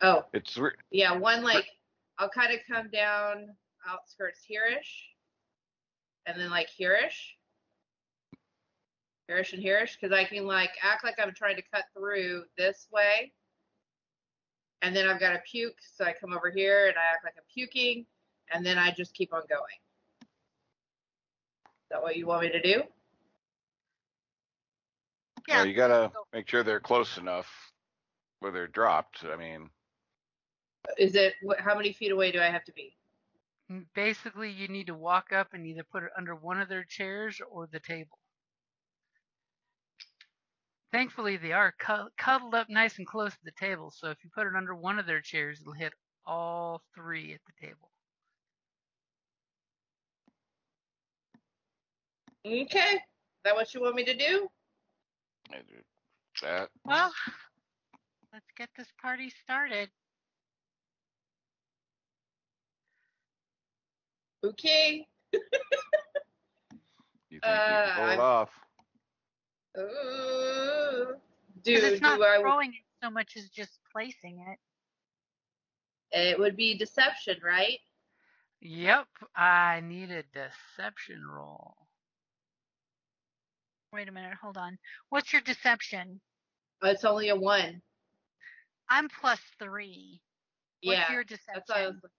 [0.02, 1.66] Oh, It's re- yeah, one like
[2.18, 3.48] I'll kind of come down
[3.88, 5.08] outskirts here-ish,
[6.26, 7.36] and then like here-ish,
[9.26, 12.86] here-ish and here-ish, because I can like act like I'm trying to cut through this
[12.92, 13.32] way,
[14.82, 17.34] and then I've got to puke, so I come over here and I act like
[17.36, 18.06] I'm puking,
[18.52, 19.62] and then I just keep on going.
[20.22, 22.82] Is that what you want me to do?
[25.48, 25.56] Yeah.
[25.56, 27.69] well, you gotta make sure they're close enough
[28.40, 29.24] where they're dropped.
[29.24, 29.70] I mean,
[30.98, 32.96] Is it wh- how many feet away do I have to be?
[33.70, 36.84] Mm, Basically, you need to walk up and either put it under one of their
[36.84, 38.18] chairs or the table.
[40.92, 41.72] Thankfully, they are
[42.18, 44.98] cuddled up nice and close to the table, so if you put it under one
[44.98, 45.92] of their chairs, it'll hit
[46.26, 47.92] all three at the table.
[52.44, 53.00] Okay, is
[53.44, 54.48] that what you want me to do?
[55.52, 55.60] Do
[56.42, 56.70] that.
[56.84, 57.12] Well,
[58.32, 59.90] let's get this party started.
[64.44, 65.06] Okay.
[67.32, 68.50] You think Uh, you can pull it I'm- off?
[69.78, 71.14] Ooh.
[71.62, 72.40] Because Do it's not do I?
[72.40, 74.58] throwing it so much as just placing it.
[76.10, 77.78] It would be deception, right?
[78.62, 79.06] Yep,
[79.36, 81.76] I need a deception roll.
[83.92, 84.76] Wait a minute, hold on.
[85.10, 86.20] What's your deception?
[86.82, 87.80] Oh, It's only a one.
[88.90, 90.20] I'm plus three.
[90.82, 91.12] What's yeah.
[91.12, 92.10] your That's what I was, deception?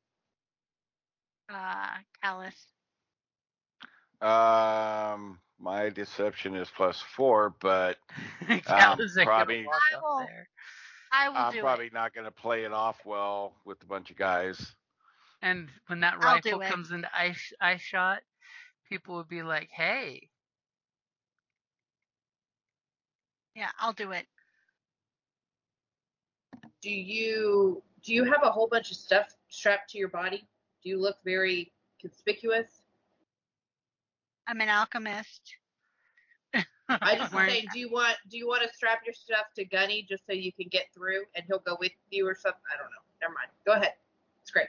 [1.53, 2.55] Uh, Callus.
[4.21, 7.97] Um, my deception is plus four, but
[8.65, 10.27] Callus probably- I will,
[11.11, 11.93] I will I'm do probably it.
[11.93, 14.73] not gonna play it off well with a bunch of guys.
[15.41, 18.19] And when that I'll rifle comes into eye, eye shot,
[18.87, 20.29] people would be like, hey,
[23.55, 24.25] Yeah, I'll do it.
[26.81, 30.47] Do you do you have a whole bunch of stuff strapped to your body?
[30.83, 32.81] Do you look very conspicuous?
[34.47, 35.55] I'm an alchemist.
[36.89, 40.05] I just say, do you want do you want to strap your stuff to Gunny
[40.09, 42.61] just so you can get through and he'll go with you or something?
[42.73, 43.01] I don't know.
[43.21, 43.49] Never mind.
[43.65, 43.93] Go ahead.
[44.41, 44.67] It's great.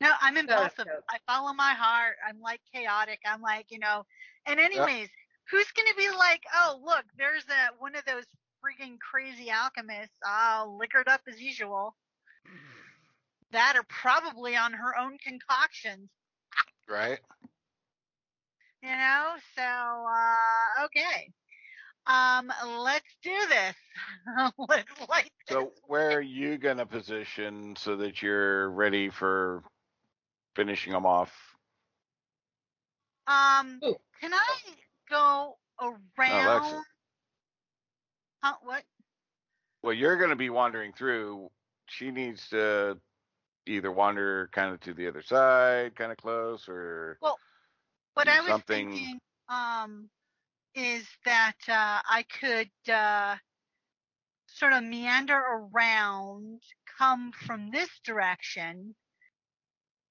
[0.00, 0.86] No, I'm impulsive.
[1.08, 2.16] I follow my heart.
[2.28, 3.20] I'm like chaotic.
[3.24, 4.04] I'm like, you know.
[4.44, 5.08] And anyways,
[5.50, 8.24] who's gonna be like, oh look, there's a one of those
[8.64, 11.94] freaking crazy alchemists, all liquored up as usual.
[13.52, 16.10] That are probably on her own concoctions.
[16.88, 17.20] Right?
[18.82, 21.30] You know, so uh, okay.
[22.06, 23.74] Um, let's do this.
[24.68, 25.56] let's light this.
[25.56, 29.62] So where are you gonna position so that you're ready for
[30.54, 31.32] finishing them off?
[33.26, 33.96] Um, Ooh.
[34.20, 34.58] can I
[35.10, 36.84] go around?
[38.42, 38.82] Huh, what?
[39.82, 41.50] Well, you're gonna be wandering through.
[41.86, 42.98] She needs to
[43.66, 47.38] either wander kind of to the other side, kind of close, or well,
[48.14, 50.10] What I was something- thinking, um,
[50.74, 53.36] is that uh, I could uh,
[54.46, 56.62] sort of meander around,
[56.98, 58.94] come from this direction,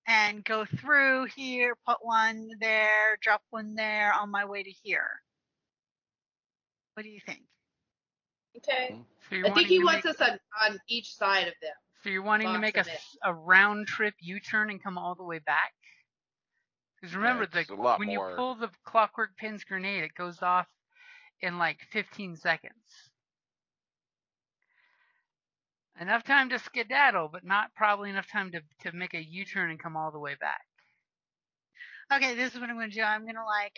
[0.07, 5.07] and go through here, put one there, drop one there on my way to here.
[6.93, 7.41] What do you think?
[8.57, 8.93] Okay.
[8.93, 9.01] Hmm.
[9.29, 10.37] So I think he wants make, us on,
[10.69, 11.71] on each side of them.
[12.03, 12.93] So you're wanting to make a, them in.
[12.95, 15.73] s- a round trip U-turn and come all the way back?
[17.01, 18.29] Because remember, it's the a when more.
[18.29, 20.67] you pull the clockwork pins grenade, it goes off
[21.41, 23.11] in like 15 seconds.
[25.99, 29.79] Enough time to skedaddle, but not probably enough time to, to make a U-turn and
[29.79, 30.61] come all the way back.
[32.11, 33.03] Okay, this is what I'm going to do.
[33.03, 33.77] I'm going to like,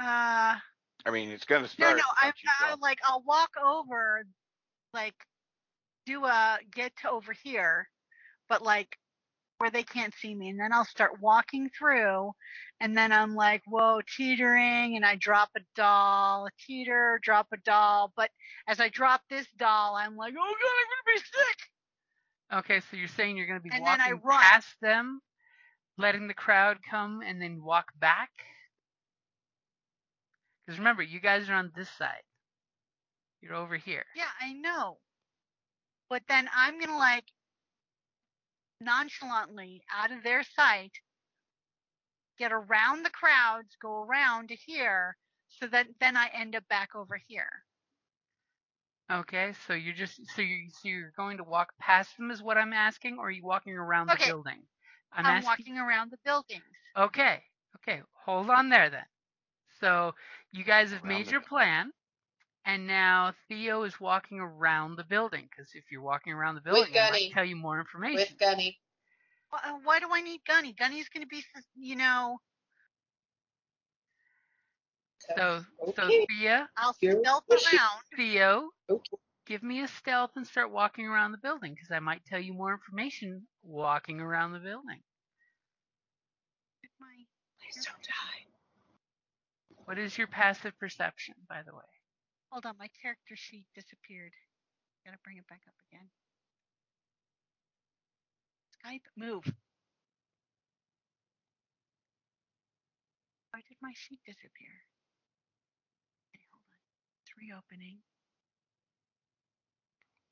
[0.00, 0.56] uh,
[1.06, 1.98] I mean, it's gonna No, start.
[1.98, 4.24] no, I, once you I like I'll walk over,
[4.92, 5.14] like
[6.04, 7.88] do a get to over here,
[8.48, 8.98] but like
[9.58, 12.32] where they can't see me, and then I'll start walking through,
[12.80, 17.56] and then I'm like, whoa, teetering, and I drop a doll, a teeter, drop a
[17.58, 18.30] doll, but
[18.68, 21.58] as I drop this doll, I'm like, oh god, I'm gonna be sick.
[22.52, 24.40] Okay, so you're saying you're going to be And then I walking run.
[24.40, 25.20] past them,
[25.98, 28.30] letting the crowd come, and then walk back?
[30.64, 32.22] Because remember, you guys are on this side.
[33.40, 34.04] You're over here.
[34.16, 34.98] Yeah, I know,
[36.08, 37.24] but then I'm gonna like
[38.80, 40.92] nonchalantly out of their sight,
[42.38, 45.16] get around the crowds, go around to here,
[45.48, 47.64] so that then I end up back over here.
[49.10, 52.58] Okay, so you're just so you so you're going to walk past them is what
[52.58, 54.62] I'm asking, or are you walking around the building?
[55.12, 55.46] I'm, I'm, asking.
[55.46, 56.62] walking around the buildings.
[56.98, 57.40] Okay,
[57.76, 59.04] okay, hold on there then.
[59.80, 60.14] So
[60.52, 61.92] you guys have Around made the your plan,
[62.66, 66.92] and now Theo is walking around the building because if you're walking around the building,
[66.98, 68.36] I might tell you more information.
[68.36, 68.78] With Gunny.
[69.52, 70.72] Uh, Why do I need Gunny?
[70.72, 71.42] Gunny's going to be,
[71.76, 72.40] you know,
[75.36, 75.64] So
[75.94, 76.26] so Okay.
[76.28, 78.02] Thea, I'll stealth around.
[78.16, 79.16] Theo, Okay.
[79.46, 82.52] give me a stealth and start walking around the building because I might tell you
[82.52, 85.02] more information walking around the building.
[87.60, 88.46] Please don't die.
[89.84, 91.95] What is your passive perception, by the way?
[92.56, 94.32] Hold on, my character sheet disappeared.
[95.04, 96.08] Gotta bring it back up again.
[98.72, 99.44] Skype, move.
[103.50, 104.72] Why did my sheet disappear?
[106.32, 106.80] Okay, hold on.
[107.20, 107.98] It's reopening.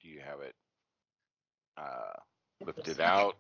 [0.01, 0.55] Do you have it
[1.77, 2.16] uh,
[2.64, 3.03] lifted Okay.
[3.03, 3.37] out?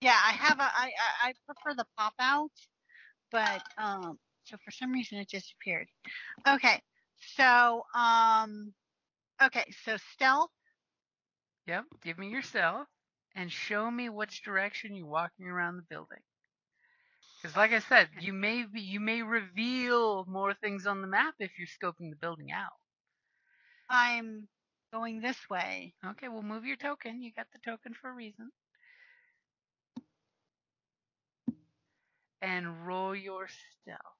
[0.00, 0.64] Yeah, I have a.
[0.64, 0.90] I
[1.22, 2.50] I, I prefer the pop out,
[3.30, 4.18] but um.
[4.46, 5.88] So for some reason it disappeared.
[6.46, 6.82] Okay,
[7.36, 8.72] so um.
[9.42, 10.50] Okay, so stealth.
[11.66, 12.86] Yep, give me your stealth
[13.34, 16.22] and show me which direction you're walking around the building.
[17.42, 21.34] Because, like I said, you may be, you may reveal more things on the map
[21.38, 22.72] if you're scoping the building out.
[23.90, 24.48] I'm
[24.92, 25.94] going this way.
[26.06, 27.22] Okay, well, move your token.
[27.22, 28.50] You got the token for a reason.
[32.40, 34.13] And roll your stealth.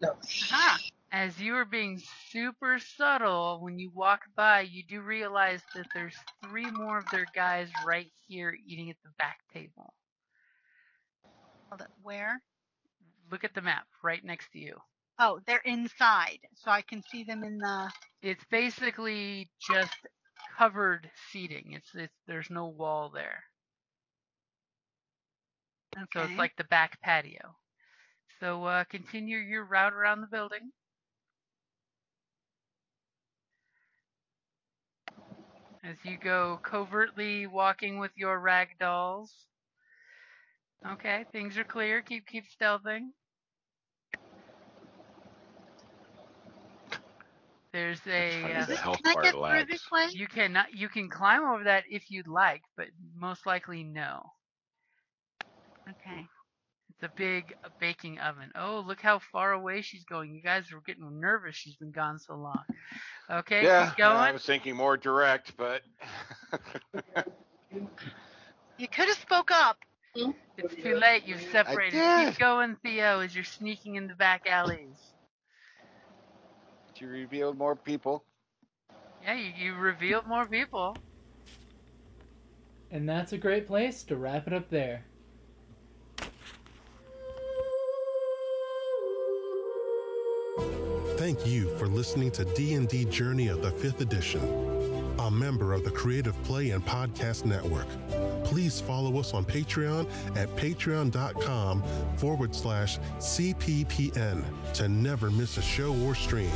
[0.00, 0.16] No.
[0.24, 0.78] Aha.
[1.10, 6.14] As you are being super subtle, when you walk by, you do realize that there's
[6.44, 9.94] three more of their guys right here eating at the back table.
[11.70, 11.88] Hold it.
[12.02, 12.42] Where?
[13.30, 14.76] Look at the map right next to you.
[15.18, 17.90] Oh, they're inside, so I can see them in the.
[18.22, 19.96] It's basically just
[20.56, 21.72] covered seating.
[21.72, 23.42] It's, it's there's no wall there.
[25.96, 26.06] Okay.
[26.14, 27.56] So it's like the back patio.
[28.40, 30.72] So uh, continue your route around the building.
[35.82, 39.46] As you go covertly walking with your rag dolls.
[40.86, 42.02] Okay, things are clear.
[42.02, 43.12] Keep keep stealthing.
[47.72, 50.08] There's a uh, the health Can I get through this way?
[50.12, 54.32] you can you can climb over that if you'd like, but most likely no.
[55.88, 56.26] Okay.
[57.00, 58.50] The big baking oven.
[58.56, 60.34] Oh, look how far away she's going.
[60.34, 61.54] You guys are getting nervous.
[61.54, 62.62] She's been gone so long.
[63.30, 64.16] Okay, yeah, keep going.
[64.16, 65.82] I was thinking more direct, but
[68.78, 69.78] You could have spoke up.
[70.60, 71.22] It's too late.
[71.24, 71.92] You've separated.
[71.92, 72.30] did.
[72.30, 75.12] Keep going, Theo, as you're sneaking in the back alleys.
[76.96, 78.24] you revealed more people.
[79.22, 80.96] Yeah, you, you revealed more people.
[82.90, 85.04] And that's a great place to wrap it up there.
[91.28, 94.40] Thank you for listening to D&D Journey of the 5th Edition,
[95.18, 97.86] a member of the Creative Play and Podcast Network.
[98.44, 100.08] Please follow us on Patreon
[100.38, 101.82] at patreon.com
[102.16, 106.50] forward slash CPPN to never miss a show or stream.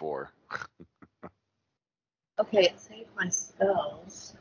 [0.00, 0.26] D4.
[2.40, 4.34] Okay, it saved my spells.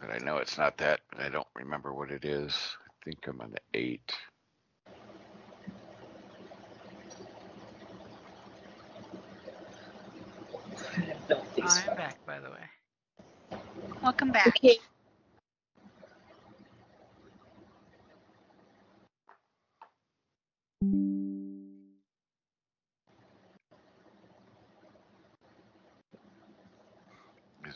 [0.00, 2.54] But I know it's not that, but I don't remember what it is.
[2.54, 4.12] I think I'm on the eight.
[10.96, 12.64] I have built these I'm back, by the way.
[14.02, 14.48] Welcome back.
[14.48, 14.78] Okay.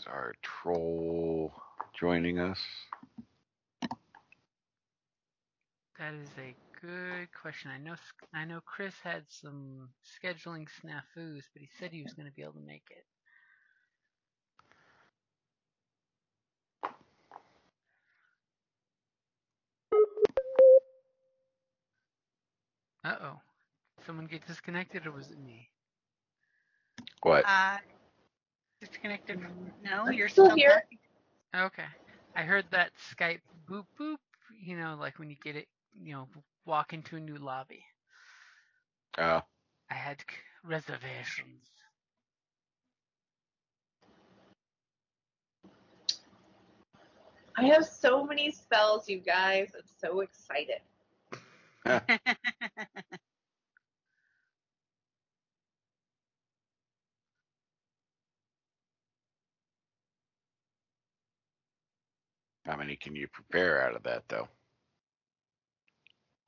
[0.04, 1.50] Is our troll
[1.98, 2.58] joining us?
[5.98, 7.70] That is a good question.
[7.70, 7.94] I know
[8.34, 12.42] I know Chris had some scheduling snafus, but he said he was going to be
[12.42, 13.06] able to make it.
[23.04, 23.40] Uh oh.
[24.04, 25.70] Someone get disconnected, or was it me?
[27.22, 27.44] What?
[27.46, 27.78] Uh,
[28.84, 29.38] disconnected.
[29.38, 30.82] Mm, no, you're still still here.
[30.90, 31.64] here.
[31.66, 31.86] Okay.
[32.36, 34.18] I heard that Skype boop boop.
[34.64, 35.68] You know, like when you get it,
[36.02, 36.28] you know,
[36.66, 37.84] walk into a new lobby.
[39.18, 39.42] Oh,
[39.90, 40.24] I had
[40.64, 41.70] reservations.
[47.56, 49.70] I have so many spells, you guys.
[49.76, 50.80] I'm so excited.
[62.64, 64.48] how many can you prepare out of that, though?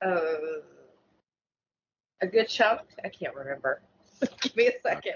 [0.03, 0.61] Uh,
[2.21, 2.81] a good chunk.
[3.03, 3.81] I can't remember.
[4.41, 5.15] Give me a second.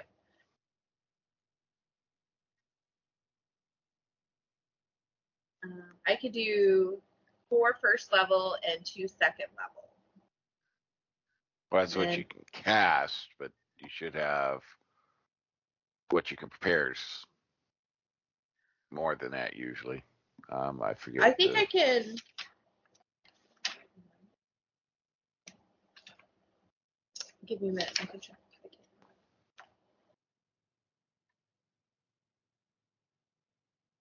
[5.64, 6.97] Um, I could do
[7.49, 9.89] four first level and two second level.
[11.72, 14.62] Well, that's what And- you can cast, but you should have
[16.10, 17.26] what you can prepare is
[18.91, 20.04] more than that usually.
[20.49, 21.23] Um, I forget.
[21.23, 22.15] I think the- I can.
[27.45, 27.97] Give me a minute.
[28.01, 28.37] I can check.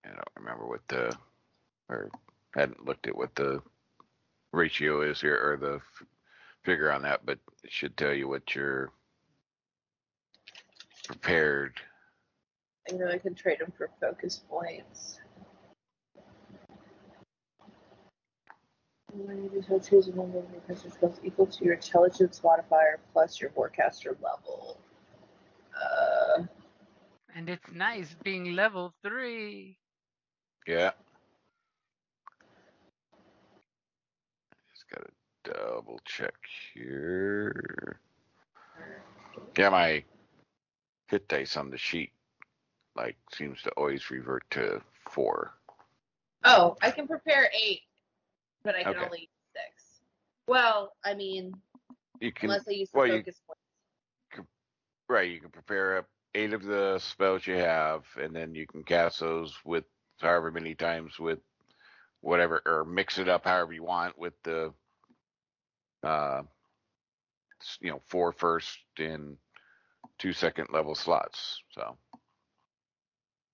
[0.05, 1.17] I don't remember what the
[1.89, 2.11] or
[2.55, 3.63] hadn't looked at what the
[4.53, 6.07] ratio is here or the f-
[6.65, 8.93] figure on that, but it should tell you what you're
[11.07, 11.81] prepared.
[12.91, 15.19] I know I can trade them for focus points.
[16.15, 16.25] When you
[16.69, 16.79] decide
[18.79, 18.95] to
[19.83, 24.79] choose a number of your character equal to your intelligence modifier plus your warcaster level.
[25.75, 26.43] Uh,
[27.35, 29.79] And it's nice being level three.
[30.67, 30.91] Yeah.
[34.73, 35.11] Just gotta
[35.45, 36.35] double check
[36.75, 37.99] here.
[39.57, 40.05] Yeah, my
[41.09, 42.13] hit dice on the sheet
[42.97, 45.53] like seems to always revert to four.
[46.45, 47.81] oh, I can prepare eight,
[48.65, 49.05] but I can Okay.
[49.05, 50.01] only use six.
[50.47, 51.53] Well, I mean,
[52.21, 54.49] You can unless I use the well, you- focus points.
[55.09, 58.85] right, you can prepare up eight of the spells you have, and then you can
[58.85, 59.85] cast those with
[60.21, 61.41] however many times with
[62.21, 64.73] whatever or mix it up however you want with the
[66.03, 66.43] uh
[67.81, 69.37] you know, four first and
[70.19, 71.63] two second level slots.
[71.71, 71.97] So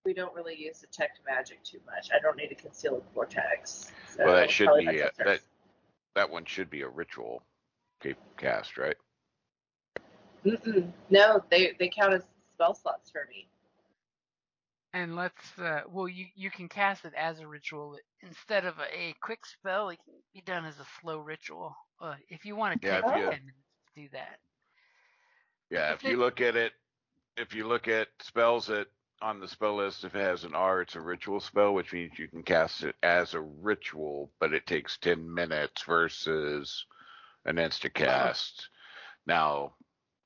[0.06, 2.10] We don't really use detect magic too much.
[2.14, 3.90] I don't need to conceal a concealed vortex.
[4.16, 5.40] So Well, that should be, my uh, sisters.
[6.14, 7.42] that one should be a ritual
[8.00, 8.96] cape cast, right?
[10.44, 10.92] Mm-mm.
[11.10, 12.22] No, they they count as
[12.54, 13.48] spell slots for me.
[14.92, 18.96] And let's uh well you you can cast it as a ritual instead of a,
[18.96, 19.88] a quick spell.
[19.88, 21.74] It can be done as a slow ritual.
[22.00, 24.38] Uh, if you want to Yeah, take if you- ten to do that.
[25.70, 26.72] Yeah, if you look at it,
[27.36, 28.86] if you look at spells that
[29.22, 32.18] on the spell list, if it has an R, it's a ritual spell, which means
[32.18, 36.86] you can cast it as a ritual, but it takes 10 minutes versus
[37.44, 38.06] an instant uh-huh.
[38.06, 38.68] cast.
[39.26, 39.74] Now,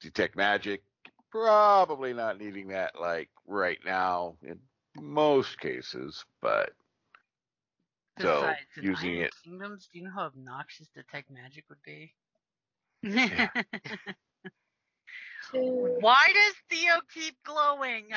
[0.01, 0.83] detect magic,
[1.31, 4.59] probably not needing that like right now in
[4.97, 6.71] most cases, but
[8.19, 12.15] So, Besides, in using it- Kingdoms, do you know how obnoxious detect magic would be?
[15.51, 15.97] Two.
[16.01, 18.09] Why does Theo keep glowing?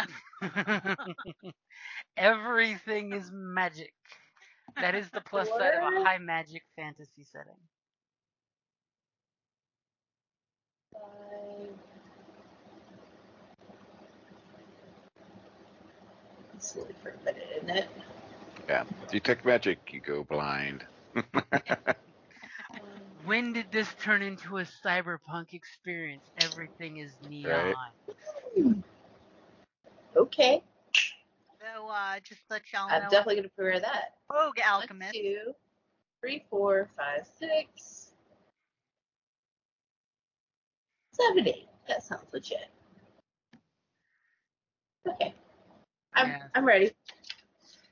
[2.17, 3.93] Everything is magic.
[4.79, 7.53] That is the plus side of a high magic fantasy setting.
[10.93, 11.69] Five.
[16.59, 17.89] Slowly for a minute, isn't it?
[18.69, 20.85] yeah, detect magic, you go blind.
[23.25, 26.23] When did this turn into a cyberpunk experience?
[26.41, 27.73] Everything is neon.
[30.15, 30.61] Okay,
[31.59, 34.15] so, uh, just let y'all know I'm definitely gonna prepare that.
[34.31, 35.13] Rogue Alchemist.
[35.13, 35.53] two,
[36.21, 38.13] three, four, five, six,
[41.13, 41.67] seven, eight.
[41.87, 42.69] That sounds legit.
[45.07, 45.33] Okay,
[46.13, 46.47] I'm Yeah.
[46.53, 46.91] I'm ready.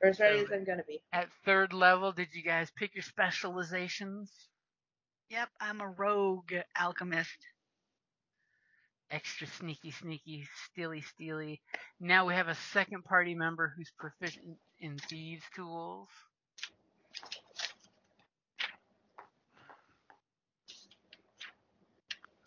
[0.04, 1.02] Or as ready So- as I'm gonna be.
[1.12, 4.51] At third level, did you guys pick your specializations?
[5.32, 7.38] Yep, I'm a rogue alchemist.
[9.12, 11.62] Extra sneaky, sneaky, steely, steely.
[12.00, 16.10] Now we have a second party member who's proficient in thieves' tools.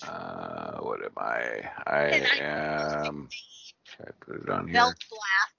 [0.02, 1.70] Uh, what am I?
[1.86, 3.28] I I- am.
[3.84, 4.96] Should I put it on here?
[4.96, 5.54] Belt blast.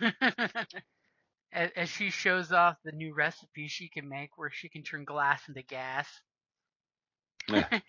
[1.54, 5.04] as, as she shows off the new recipe she can make where she can turn
[5.04, 6.06] glass into gas.
[7.48, 7.66] Yeah.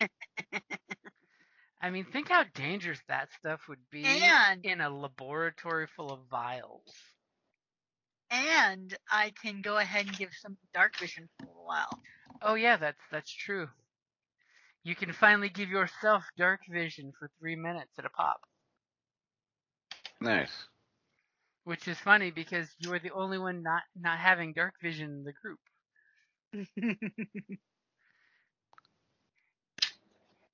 [1.82, 6.20] I mean, think how dangerous that stuff would be And- in a laboratory full of
[6.30, 6.92] vials.
[8.30, 12.00] And I can go ahead and give some dark vision for a while.
[12.42, 13.68] Oh yeah, that's that's true.
[14.82, 18.40] You can finally give yourself dark vision for three minutes at a pop,
[20.20, 20.66] Nice.
[21.66, 25.24] Which is funny because you are the only one not not having dark vision in
[25.24, 25.58] the group.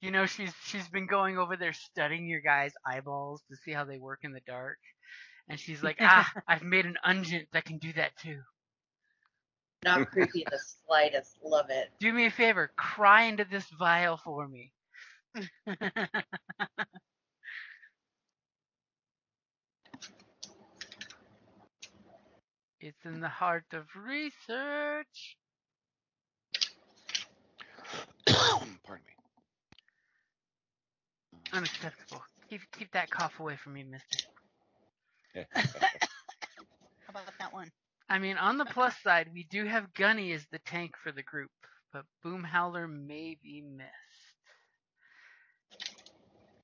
[0.02, 3.84] You know, she's she's been going over there studying your guys' eyeballs to see how
[3.84, 4.78] they work in the dark,
[5.48, 8.40] and she's like, ah, I've made an ungent that can do that too.
[9.84, 11.36] Not creepy in the slightest.
[11.44, 11.92] Love it.
[12.00, 14.72] Do me a favor, cry into this vial for me.
[22.82, 25.36] it's in the heart of research.
[28.84, 29.14] Pardon me.
[31.52, 32.22] Unacceptable.
[32.50, 34.18] Keep keep that cough away from me, mister.
[37.06, 37.70] How about that one?
[38.08, 41.22] I mean, on the plus side, we do have Gunny as the tank for the
[41.22, 41.50] group,
[41.92, 43.90] but Boomhowler may be missed.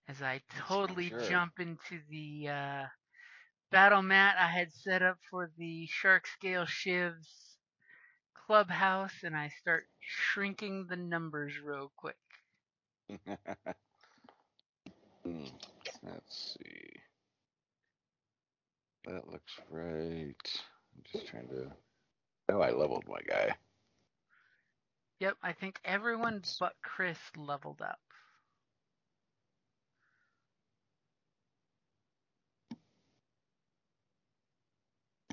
[0.08, 1.20] As I totally Sure.
[1.20, 2.86] jump into the uh,
[3.70, 7.56] battle mat I had set up for the Shark Scale Shivs
[8.34, 12.18] clubhouse, and I start shrinking the numbers real quick.
[15.24, 15.44] Hmm,
[16.02, 17.00] Let's see.
[19.04, 20.62] That looks right.
[20.94, 21.72] I'm just trying to.
[22.48, 23.56] Oh, I leveled my guy.
[25.20, 28.07] Yep, I think everyone but Chris leveled up.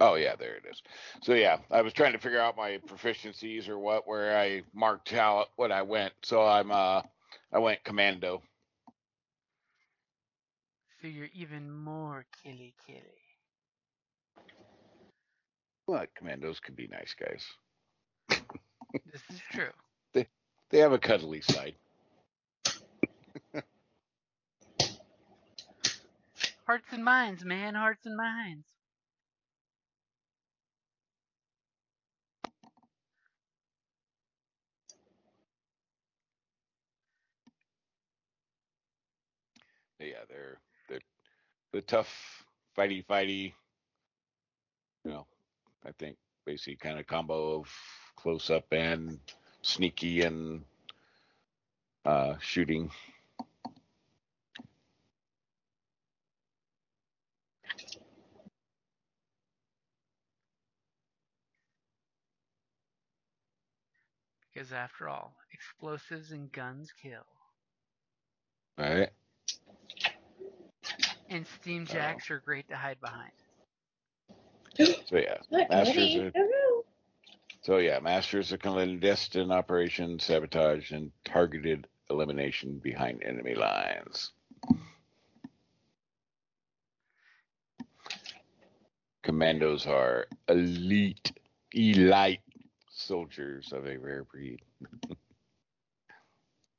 [0.02, 0.82] Oh yeah, there it is.
[1.24, 5.12] So yeah, I was trying to figure out my proficiencies or what where I marked
[5.12, 6.14] how what I went.
[6.24, 7.02] So I'm uh
[7.54, 8.42] I went commando.
[11.02, 13.24] So you're even more killy killy.
[15.88, 17.46] But commandos can be nice guys.
[19.12, 19.72] This is true.
[20.14, 20.28] They
[20.72, 21.76] They have a cuddly side.
[26.68, 27.76] Hearts and minds, man.
[27.76, 28.66] Hearts and minds.
[40.00, 40.60] yeah, they're
[40.90, 41.00] they're
[41.72, 42.46] the tough,
[42.78, 43.54] fighty, fighty.
[45.04, 45.28] You know,
[45.86, 47.70] I think basically kind of combo of
[48.16, 49.20] close up and
[49.62, 50.64] sneaky and
[52.06, 52.92] uh, shooting.
[64.54, 67.26] Because after all, explosives and guns kill.
[68.78, 69.10] All right.
[71.30, 71.94] And steam oh.
[71.94, 73.32] jacks are great to hide behind.
[75.08, 76.84] So yeah, Not masters are, No, no.
[77.62, 84.32] so yeah, masters of clandestine operation, sabotage, and targeted elimination behind enemy lines.
[89.24, 91.32] Commandos are elite,
[91.72, 92.42] elite
[92.92, 94.62] soldiers of a rare breed.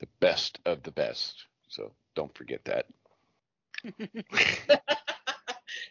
[0.00, 1.46] the best of the best.
[1.68, 2.86] So don't forget that.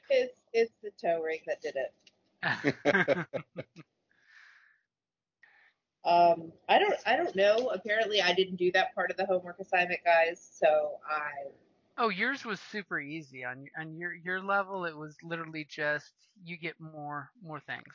[0.09, 1.93] it's it's the toe ring that did it.
[6.05, 7.71] Um, I don't I don't know.
[7.73, 10.47] Apparently, I didn't do that part of the homework assignment, guys.
[10.53, 11.49] So I
[11.97, 14.85] oh, yours was super easy on on your your level.
[14.85, 16.13] It was literally just
[16.43, 17.93] you get more more things.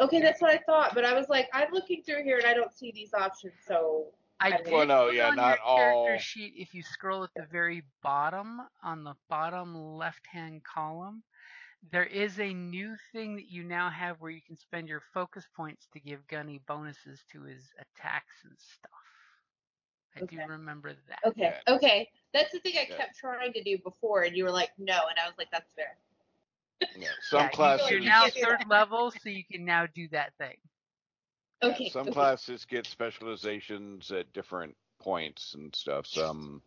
[0.00, 0.94] okay, that's what I thought.
[0.94, 3.54] But I was like, I'm looking through here and I don't see these options.
[3.66, 4.06] So
[4.52, 6.54] I Well, did no, put yeah, on not your character sheet.
[6.56, 11.22] If you scroll at the very bottom, on the bottom left-hand column,
[11.92, 15.46] there is a new thing that you now have where you can spend your focus
[15.56, 18.90] points to give Gunny bonuses to his attacks and stuff.
[20.16, 21.24] I do remember that.
[21.26, 22.96] okay, okay, that's the thing I Yeah.
[22.96, 25.72] kept trying to do before, and you were like, no, and I was like, that's
[25.72, 25.96] fair.
[26.94, 30.34] Yeah, some Yeah, you- classes You're now third level, so you can now do that
[30.38, 30.56] thing.
[31.62, 32.12] Yeah, Okay, some okay.
[32.12, 36.06] classes get specializations at different points and stuff.
[36.06, 36.62] Some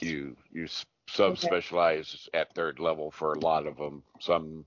[0.00, 0.66] you you
[1.08, 4.02] sub specialize at third level for a lot of them.
[4.20, 4.64] Some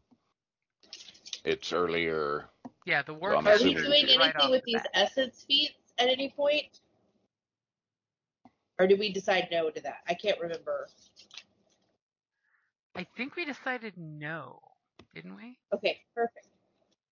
[1.43, 2.45] it's earlier.
[2.85, 3.37] Yeah, the work.
[3.37, 6.79] I'm Are we doing anything off with the these essence feats at any point?
[8.79, 9.99] Or did we decide no to that?
[10.07, 10.87] I can't remember.
[12.95, 14.59] I think we decided no,
[15.13, 15.57] didn't we?
[15.73, 16.47] Okay, perfect.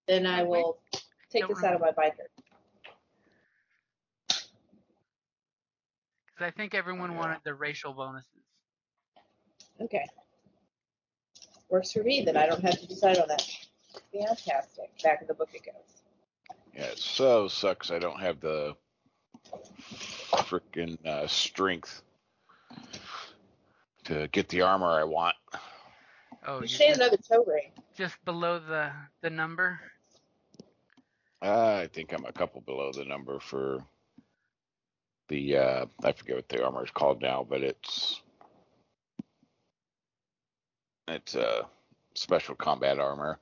[0.08, 0.78] Then I Did will
[1.30, 2.30] take Don't this out of my binder.
[6.36, 7.18] Because I think everyone Yeah.
[7.20, 8.28] wanted the racial bonuses.
[9.82, 10.06] Okay.
[11.70, 13.48] Works for me, then I don't have to decide on that.
[14.12, 14.92] Fantastic.
[15.04, 16.02] Back of the book it goes.
[16.74, 17.92] Yeah, it so sucks.
[17.92, 18.76] I don't have the
[20.32, 22.02] freaking uh, strength
[24.06, 25.36] to get the armor I want.
[26.46, 27.72] Oh, You you're should say just, another toe ring.
[27.96, 28.92] just below the
[29.22, 29.80] the number.
[31.42, 33.84] Uh, I think I'm a couple below the number for
[35.30, 38.22] the uh I forget what the armor is called now, but it's
[41.08, 41.64] it's uh
[42.16, 43.40] special combat armor.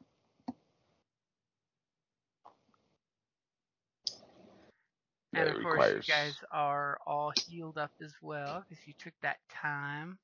[5.33, 9.13] And of course, requires you guys are all healed up as well because you took
[9.21, 10.17] that time.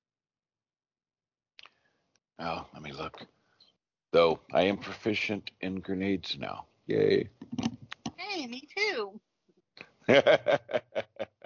[2.40, 3.26] Oh, let me look.
[4.12, 6.66] Though I am proficient in grenades now.
[6.88, 7.30] Yay.
[8.18, 9.20] Hey, me too.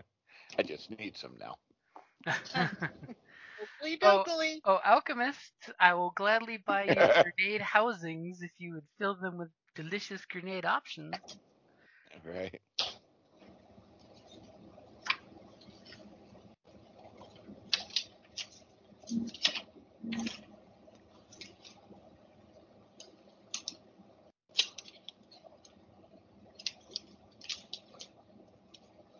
[0.58, 1.58] I just need some now.
[4.04, 4.24] Oh.
[4.24, 4.62] dopefully.
[4.66, 5.54] oh, alchemist!
[5.80, 7.08] I will gladly buy you
[7.38, 11.16] grenade housings if you would fill them with delicious grenade options.
[12.26, 12.62] Right.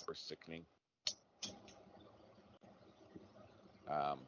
[0.06, 0.64] more sickening.
[3.88, 4.20] Um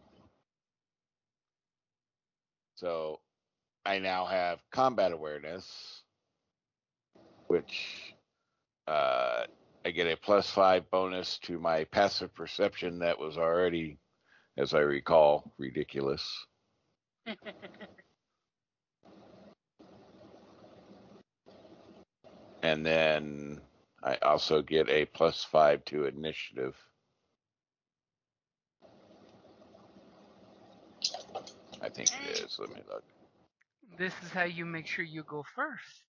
[2.77, 3.20] so
[3.85, 6.03] I now have combat awareness,
[7.47, 8.15] which
[8.87, 9.45] uh,
[9.85, 13.99] I get a plus five bonus to my passive perception that was already,
[14.59, 16.47] as I recall, ridiculous.
[22.62, 23.61] And then
[24.03, 26.77] I also get a plus five to initiative.
[31.81, 32.59] I think it is.
[32.59, 33.05] Let me look.
[33.99, 36.03] This is how you make sure you go first.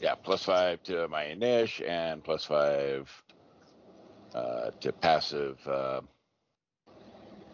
[0.00, 3.10] Yeah, plus five to my initial and plus five
[4.34, 6.00] uh, to passive uh,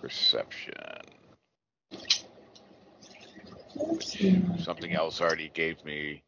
[0.01, 0.75] perception.
[4.63, 6.23] Something else already gave me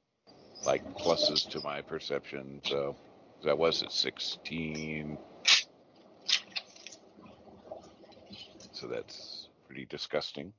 [0.66, 2.96] like pluses to my perception, so
[3.44, 5.18] that was at 16.
[8.72, 10.52] So that's pretty disgusting.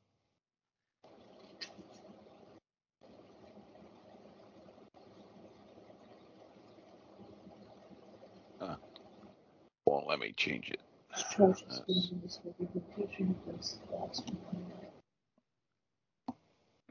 [9.86, 10.82] Won't let me change it.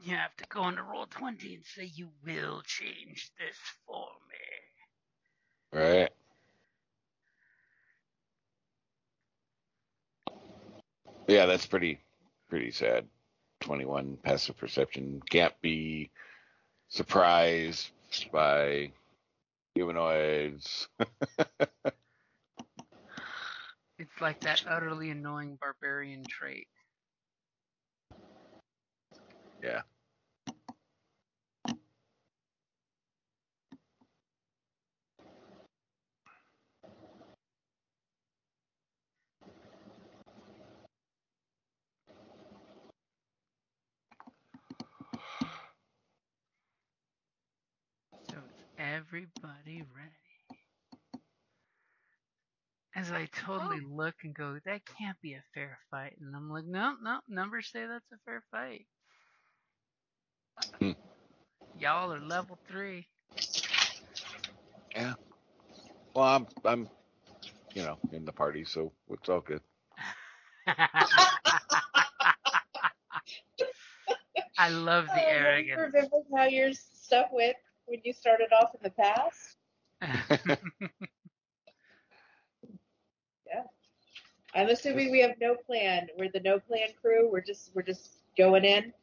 [0.07, 5.79] You have to go into roll twenty and say you will change this for me.
[5.79, 6.09] Right.
[11.27, 11.99] Yeah, that's pretty
[12.49, 13.05] pretty sad.
[13.59, 16.09] Twenty one passive perception can't be
[16.89, 17.91] surprised
[18.31, 18.93] by
[19.75, 20.87] humanoids.
[23.99, 26.67] It's like that utterly annoying barbarian trait.
[29.63, 29.81] yeah.
[48.29, 48.63] So is
[48.97, 50.15] everybody ready?
[52.95, 56.17] As I totally look and go, that can't be a fair fight.
[56.19, 58.87] And I'm like, no, no, numbers say that's a fair fight.
[60.79, 60.91] Hmm.
[61.73, 63.09] Y'all are level three.
[64.95, 65.13] Yeah.
[66.13, 66.89] Well, I'm I'm
[67.73, 69.61] you know in the party, so it's all good.
[74.57, 75.83] I love the Oh, arrogance.
[75.85, 77.57] Remember how your stuff went
[77.87, 79.57] when you started off in the past?
[83.47, 83.63] Yeah.
[84.53, 86.07] I'm assuming we have no plan.
[86.17, 87.29] We're the no plan crew.
[87.31, 88.93] We're just we're just going in.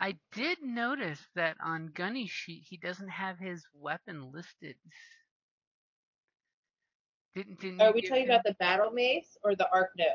[0.00, 4.76] I did notice that on Gunny's sheet he doesn't have his weapon listed.
[7.34, 10.08] Didn't didn't Are we talking him- about the battle mace or the arc node?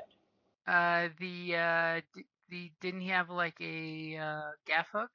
[0.68, 5.12] uh the uh d- the didn't he have like a uh gaff hook?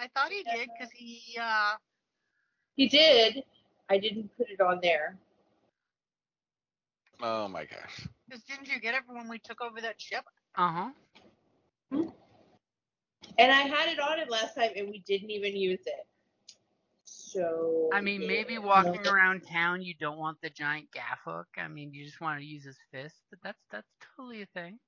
[0.00, 1.74] I thought he did because he uh
[2.76, 3.44] He did.
[3.90, 5.18] I didn't put it on there.
[7.22, 8.08] Oh my gosh.
[8.28, 10.24] Because didn't you get it when we took over that ship?
[10.56, 10.90] Uh huh.
[13.38, 16.06] And I had it on it last time and we didn't even use it.
[17.04, 18.60] So I mean, maybe yeah.
[18.60, 21.48] walking around town, you don't want the giant gaff hook.
[21.58, 24.78] I mean, you just want to use his fist, but that's that's totally a thing.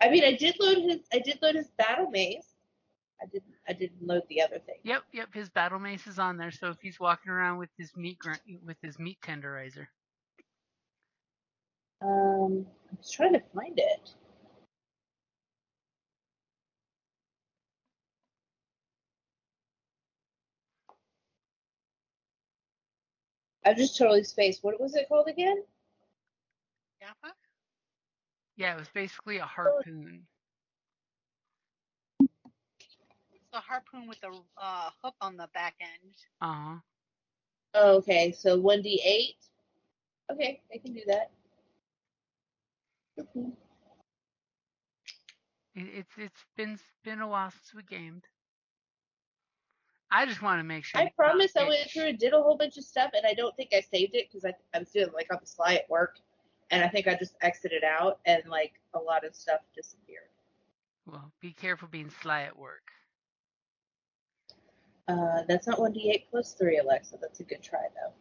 [0.00, 2.51] I mean I did load his I did load his battle mace.
[3.22, 4.76] I didn't I didn't load the other thing.
[4.84, 5.28] Yep, yep.
[5.32, 8.34] His battle mace is on there, so if he's walking around with his meat gr-
[8.64, 9.86] with his meat tenderizer,
[12.02, 14.10] Um I was trying to find it.
[23.64, 24.64] I've just totally spaced.
[24.64, 25.62] What was it called again?
[28.56, 30.26] Yeah, it was basically a harpoon.
[33.52, 36.14] It's the harpoon with the uh, hook on the back end.
[36.40, 36.76] Uh huh.
[37.74, 39.36] Oh, okay, so one D eight.
[40.30, 41.30] Okay, I can do that.
[43.18, 43.48] Okay.
[45.74, 48.24] It, it's it's been been a while since we gamed.
[50.10, 51.00] I just want to make sure.
[51.00, 53.54] I promise I went through and did a whole bunch of stuff, and I don't
[53.56, 56.18] think I saved it because I, I was doing like on the sly at work,
[56.70, 60.28] and I think I just exited out, and like a lot of stuff disappeared.
[61.06, 62.92] Well, be careful being sly at work.
[65.08, 67.16] Uh, that's not one D eight plus three, Alexa.
[67.20, 68.12] That's a good try though.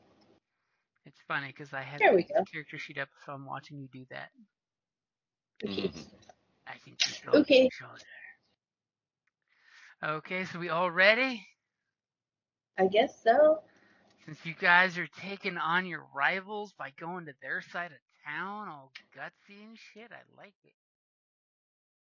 [1.05, 2.43] It's funny because I have There we the go.
[2.51, 4.29] character sheet up, so I'm watching you do that.
[5.63, 5.87] Okay.
[5.89, 6.11] Mhm.
[6.67, 7.63] I can control Okay.
[7.63, 8.05] your shoulder.
[10.03, 11.45] Okay, so we all ready?
[12.77, 13.63] I guess so.
[14.25, 18.67] Since you guys are taking on your rivals by going to their side of town,
[18.67, 20.73] all gutsy and shit, I like it.